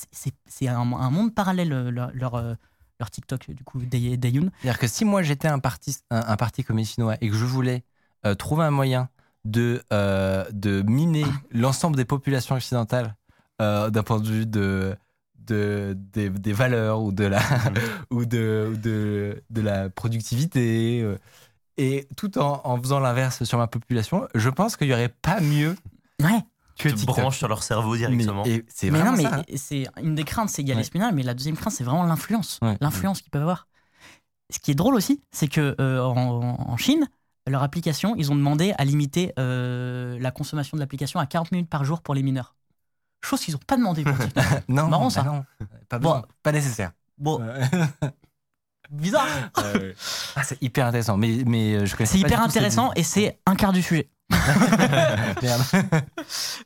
c'est 0.47 0.67
un, 0.67 0.75
un 0.79 1.09
monde 1.09 1.33
parallèle, 1.33 1.69
leur, 1.89 2.11
leur, 2.13 2.57
leur 2.99 3.09
TikTok, 3.11 3.51
du 3.51 3.63
coup, 3.63 3.79
Day- 3.79 4.17
Dayun. 4.17 4.49
C'est-à-dire 4.61 4.79
que 4.79 4.87
si 4.87 5.05
moi 5.05 5.23
j'étais 5.23 5.47
un 5.47 5.59
parti, 5.59 5.97
un, 6.09 6.23
un 6.27 6.35
parti 6.37 6.63
communiste 6.63 6.95
chinois 6.95 7.15
et 7.21 7.29
que 7.29 7.35
je 7.35 7.45
voulais 7.45 7.83
euh, 8.25 8.35
trouver 8.35 8.63
un 8.65 8.71
moyen 8.71 9.09
de, 9.45 9.81
euh, 9.91 10.45
de 10.51 10.83
miner 10.83 11.25
l'ensemble 11.51 11.95
des 11.97 12.05
populations 12.05 12.55
occidentales 12.55 13.15
euh, 13.61 13.89
d'un 13.89 14.03
point 14.03 14.19
de 14.19 14.27
vue 14.27 14.45
de, 14.45 14.95
de, 15.39 15.97
des, 16.13 16.29
des 16.29 16.53
valeurs 16.53 17.01
ou 17.01 17.11
de 17.11 17.25
la, 17.25 17.41
ou 18.11 18.25
de, 18.25 18.75
de, 18.81 19.43
de 19.49 19.61
la 19.61 19.89
productivité, 19.89 21.03
et 21.83 22.07
tout 22.17 22.37
en, 22.37 22.61
en 22.63 22.77
faisant 22.81 22.99
l'inverse 22.99 23.43
sur 23.43 23.57
ma 23.57 23.67
population, 23.67 24.27
je 24.35 24.49
pense 24.49 24.75
qu'il 24.77 24.87
n'y 24.87 24.93
aurait 24.93 25.09
pas 25.21 25.39
mieux 25.41 25.75
Ouais. 26.21 26.39
que 26.77 26.89
Tu 26.89 26.95
TikTok. 26.95 27.15
branches 27.17 27.37
sur 27.37 27.47
leur 27.47 27.63
cerveau 27.63 27.95
directement. 27.97 28.43
Mais, 28.45 28.51
et 28.51 28.65
c'est 28.67 28.91
Mais 28.91 28.99
non, 28.99 29.11
vraiment 29.13 29.17
mais 29.17 29.39
hein. 29.39 29.43
c'est 29.55 29.85
une 30.01 30.15
des 30.15 30.23
craintes, 30.23 30.49
c'est 30.49 30.57
qu'il 30.61 30.67
y 30.69 30.71
a 30.71 30.75
Ouais. 30.75 30.81
l'espionnage, 30.81 31.13
mais 31.13 31.23
la 31.23 31.33
deuxième 31.33 31.55
crainte, 31.57 31.73
c'est 31.73 31.83
vraiment 31.83 32.03
l'influence. 32.03 32.59
Ouais. 32.61 32.77
L'influence 32.81 33.21
qu'ils 33.21 33.31
peuvent 33.31 33.41
avoir. 33.41 33.67
Ce 34.51 34.59
qui 34.59 34.71
est 34.71 34.75
drôle 34.75 34.95
aussi, 34.95 35.21
c'est 35.31 35.47
que 35.47 35.75
euh, 35.79 36.03
en, 36.03 36.13
en 36.59 36.77
Chine, 36.77 37.07
leur 37.47 37.63
application, 37.63 38.15
ils 38.17 38.31
ont 38.31 38.35
demandé 38.35 38.73
à 38.77 38.85
limiter 38.85 39.33
euh, 39.39 40.19
la 40.19 40.31
consommation 40.31 40.75
de 40.77 40.81
l'application 40.81 41.19
à 41.19 41.25
40 41.25 41.51
minutes 41.53 41.69
par 41.69 41.83
jour 41.85 42.01
pour 42.01 42.13
les 42.13 42.21
mineurs. 42.21 42.53
Chose 43.23 43.39
qu'ils 43.41 43.53
n'ont 43.53 43.59
pas 43.65 43.77
demandé 43.77 44.03
pour 44.03 44.17
TikTok. 44.19 44.43
Non, 44.67 44.87
marrant, 44.87 45.05
bah 45.05 45.09
ça. 45.09 45.23
non, 45.23 45.43
pas, 45.89 45.99
Bon. 45.99 46.21
pas 46.43 46.51
nécessaire. 46.51 46.91
Bon, 47.17 47.39
Ouais. 48.91 48.99
bizarre. 48.99 49.27
Ah, 50.35 50.43
c'est 50.43 50.61
hyper 50.61 50.87
intéressant, 50.87 51.17
mais, 51.17 51.43
mais 51.45 51.75
euh, 51.75 51.85
je 51.85 51.95
C'est 52.05 52.19
hyper 52.19 52.41
intéressant 52.41 52.91
et 52.95 53.03
c'est 53.03 53.39
un 53.45 53.55
quart 53.55 53.71
du 53.71 53.81
sujet. 53.81 54.09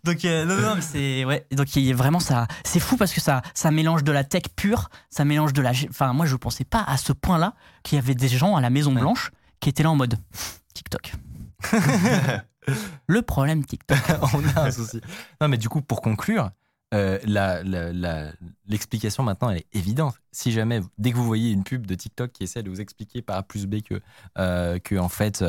Donc 0.04 0.26
euh, 0.26 0.46
non, 0.46 0.58
non, 0.58 0.76
mais 0.76 0.82
c'est 0.82 1.26
ouais. 1.26 1.46
Donc 1.52 1.76
il 1.76 1.94
vraiment 1.96 2.20
ça, 2.20 2.48
c'est 2.64 2.80
fou 2.80 2.98
parce 2.98 3.14
que 3.14 3.22
ça, 3.22 3.42
ça 3.54 3.72
mélange 3.72 4.04
de 4.04 4.12
la 4.12 4.24
tech 4.24 4.44
pure, 4.56 4.90
ça 5.10 5.26
mélange 5.26 5.54
de 5.54 5.62
la. 5.62 5.72
Enfin, 5.90 6.14
moi 6.14 6.26
je 6.26 6.36
pensais 6.36 6.64
pas 6.64 6.84
à 6.86 6.98
ce 6.98 7.14
point-là 7.14 7.54
qu'il 7.84 7.98
y 7.98 8.00
avait 8.00 8.16
des 8.16 8.28
gens 8.28 8.56
à 8.56 8.62
la 8.62 8.70
Maison 8.70 8.94
Ouais. 8.94 9.02
Blanche 9.02 9.32
qui 9.60 9.70
étaient 9.70 9.84
là 9.84 9.92
en 9.92 9.96
mode 9.96 10.18
TikTok. 10.74 11.14
Le 13.08 13.22
problème 13.22 13.66
TikTok. 13.66 13.98
on 14.34 14.58
a 14.58 14.68
un 14.68 14.72
souci. 14.72 15.02
Non, 15.42 15.48
mais 15.48 15.58
du 15.58 15.70
coup, 15.70 15.82
pour 15.82 16.02
conclure, 16.02 16.50
euh, 16.96 17.20
la- 17.26 17.62
la- 17.64 17.92
la- 17.94 18.32
l'explication 18.68 19.22
maintenant 19.22 19.50
elle 19.52 19.58
est 19.58 19.68
évidente. 19.74 20.16
Si 20.32 20.52
jamais, 20.52 20.82
dès 20.98 21.12
que 21.12 21.18
vous 21.18 21.26
voyez 21.26 21.52
une 21.52 21.64
pub 21.64 21.86
de 21.86 21.94
TikTok 21.94 22.32
qui 22.32 22.44
essaie 22.44 22.64
de 22.64 22.70
vous 22.70 22.82
expliquer 22.82 23.22
par 23.22 23.38
A 23.38 23.44
plus 23.44 23.68
B 23.68 23.82
que, 23.82 24.02
euh, 24.38 24.80
que 24.80 24.96
en 24.96 25.10
fait, 25.10 25.44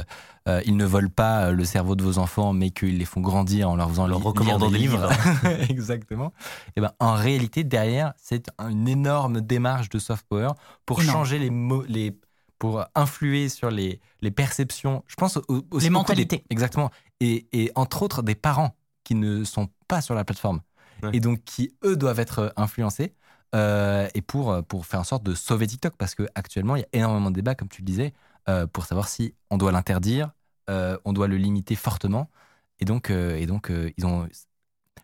euh, 0.49 0.61
ils 0.67 0.77
ne 0.77 0.85
volent 0.85 1.09
pas 1.15 1.51
le 1.53 1.65
cerveau 1.65 1.95
de 1.97 2.03
vos 2.05 2.19
enfants, 2.19 2.53
mais 2.53 2.71
qu'ils 2.71 2.99
les 2.99 3.05
font 3.05 3.21
grandir 3.21 3.71
en 3.71 3.77
leur 3.77 3.89
faisant 3.89 4.07
leur 4.07 4.23
recommandant 4.23 4.69
lire 4.69 4.73
des 4.73 4.79
livres. 4.79 5.09
Exactement. 5.71 6.33
Et 6.77 6.81
ben, 6.81 6.93
en 7.01 7.15
réalité, 7.15 7.65
derrière, 7.65 8.13
c'est 8.17 8.51
une 8.59 8.87
énorme 8.89 9.41
démarche 9.41 9.89
de 9.89 9.99
soft 9.99 10.27
power 10.29 10.51
pour 10.85 11.01
Énorme. 11.01 11.19
changer 11.19 11.39
les 11.39 11.51
mots, 11.51 11.85
les 11.89 12.19
pour 12.59 12.85
influer 12.95 13.49
sur 13.51 13.71
les, 13.71 14.01
les 14.23 14.31
perceptions. 14.31 15.05
Je 15.09 15.15
pense 15.17 15.37
au- 15.37 15.43
aussi 15.49 15.59
Les 15.59 15.69
beaucoup 15.71 15.83
des- 15.83 15.91
mentalités. 15.91 16.45
exactement. 16.49 16.91
Et, 17.21 17.47
et 17.53 17.71
entre 17.75 18.03
autres 18.03 18.23
des 18.23 18.35
parents 18.35 18.75
qui 19.05 19.15
ne 19.15 19.45
sont 19.45 19.69
pas 19.89 20.01
sur 20.01 20.15
la 20.15 20.25
plateforme 20.25 20.61
Ouais. 21.03 21.11
et 21.13 21.21
donc 21.21 21.45
qui 21.45 21.75
eux 21.85 21.97
doivent 21.97 22.21
être 22.21 22.53
influencés 22.57 23.15
euh, 23.55 24.09
et 24.15 24.23
pour 24.23 24.65
pour 24.65 24.87
faire 24.87 25.01
en 25.01 25.05
sorte 25.05 25.23
de 25.23 25.35
sauver 25.35 25.67
TikTok 25.67 25.95
parce 25.97 26.15
que 26.15 26.27
actuellement 26.35 26.77
il 26.77 26.81
y 26.81 26.85
a 26.85 26.89
énormément 26.93 27.31
de 27.31 27.37
débats 27.37 27.55
comme 27.55 27.69
tu 27.69 27.83
le 27.83 27.87
disais 27.87 28.13
euh, 28.49 28.67
pour 28.67 28.85
savoir 28.87 29.09
si 29.09 29.35
on 29.51 29.59
doit 29.59 29.73
l'interdire, 29.73 30.31
euh, 30.71 30.97
on 31.05 31.13
doit 31.13 31.29
le 31.29 31.37
limiter 31.37 31.75
fortement 31.75 32.31
et 32.81 32.85
donc 32.85 33.11
euh, 33.11 33.37
et 33.37 33.47
donc 33.47 33.71
euh, 33.71 33.91
ils 33.97 34.07
ont 34.07 34.29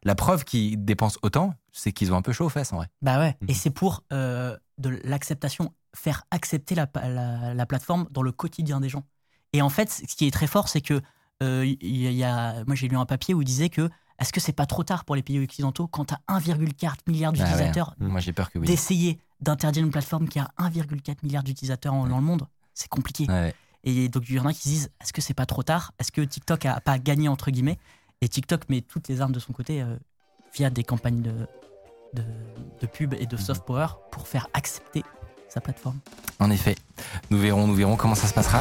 la 0.04 0.14
preuve 0.14 0.44
qu'ils 0.44 0.84
dépensent 0.84 1.18
autant, 1.22 1.54
c'est 1.70 1.92
qu'ils 1.92 2.12
ont 2.12 2.16
un 2.16 2.22
peu 2.22 2.32
chaud 2.32 2.46
aux 2.46 2.48
fesses 2.48 2.72
en 2.72 2.76
vrai. 2.76 2.88
Bah 3.02 3.18
ouais. 3.20 3.36
Mhm. 3.40 3.50
Et 3.50 3.54
c'est 3.54 3.70
pour 3.70 4.02
euh, 4.12 4.56
de 4.78 5.00
l'acceptation, 5.04 5.72
faire 5.94 6.24
accepter 6.30 6.74
la, 6.74 6.88
la, 6.94 7.54
la 7.54 7.66
plateforme 7.66 8.08
dans 8.10 8.22
le 8.22 8.32
quotidien 8.32 8.80
des 8.80 8.88
gens. 8.88 9.04
Et 9.52 9.62
en 9.62 9.68
fait, 9.68 9.90
ce 9.90 10.16
qui 10.16 10.26
est 10.26 10.30
très 10.30 10.46
fort, 10.48 10.68
c'est 10.68 10.80
que 10.80 11.00
euh, 11.42 11.64
il 11.64 11.96
y, 11.96 12.12
y 12.12 12.24
a, 12.24 12.64
moi 12.64 12.74
j'ai 12.74 12.88
lu 12.88 12.96
un 12.96 13.06
papier 13.06 13.34
où 13.34 13.42
il 13.42 13.44
disait 13.44 13.68
que 13.68 13.88
est-ce 14.22 14.32
que 14.32 14.40
c'est 14.40 14.52
pas 14.52 14.66
trop 14.66 14.82
tard 14.84 15.04
pour 15.04 15.14
les 15.16 15.22
pays 15.22 15.38
occidentaux 15.38 15.86
quand 15.86 16.06
tu 16.06 16.14
as 16.14 16.38
1,4 16.38 16.92
milliard 17.06 17.32
Ah 17.34 17.38
ouais. 17.38 17.44
d'utilisateurs 17.44 17.94
Moi 18.00 18.20
j'ai 18.20 18.32
peur 18.32 18.50
que 18.50 18.58
oui. 18.58 18.66
d'essayer 18.66 19.18
d'interdire 19.40 19.84
une 19.84 19.90
plateforme 19.90 20.28
qui 20.28 20.38
a 20.38 20.50
1,4 20.58 21.16
milliard 21.22 21.42
d'utilisateurs 21.42 21.92
dans 21.94 22.16
le 22.18 22.22
monde? 22.24 22.46
C'est 22.74 22.88
compliqué. 22.88 23.26
Ouais. 23.28 23.54
Et 23.84 24.08
donc 24.08 24.24
il 24.28 24.36
y 24.36 24.40
en 24.40 24.46
a 24.46 24.52
qui 24.52 24.60
se 24.60 24.68
disent 24.68 24.90
est-ce 25.00 25.12
que 25.12 25.20
c'est 25.20 25.34
pas 25.34 25.46
trop 25.46 25.62
tard? 25.62 25.92
Est-ce 25.98 26.12
que 26.12 26.20
TikTok 26.22 26.64
a 26.66 26.80
pas 26.80 26.98
gagné 26.98 27.28
entre 27.28 27.50
guillemets? 27.50 27.78
Et 28.20 28.28
TikTok 28.28 28.68
met 28.68 28.80
toutes 28.80 29.08
les 29.08 29.20
armes 29.20 29.32
de 29.32 29.40
son 29.40 29.52
côté 29.52 29.82
euh, 29.82 29.96
via 30.54 30.70
des 30.70 30.84
campagnes 30.84 31.22
de, 31.22 31.32
de, 32.14 32.22
de 32.80 32.86
pub 32.86 33.14
et 33.14 33.26
de 33.26 33.36
Mhm. 33.36 33.42
soft 33.42 33.64
power 33.64 33.86
pour 34.12 34.28
faire 34.28 34.46
accepter 34.54 35.02
sa 35.48 35.60
plateforme. 35.60 35.98
En 36.38 36.50
effet, 36.50 36.76
nous 37.30 37.38
verrons, 37.38 37.66
nous 37.66 37.74
verrons 37.74 37.96
comment 37.96 38.14
ça 38.14 38.28
se 38.28 38.32
passera. 38.34 38.60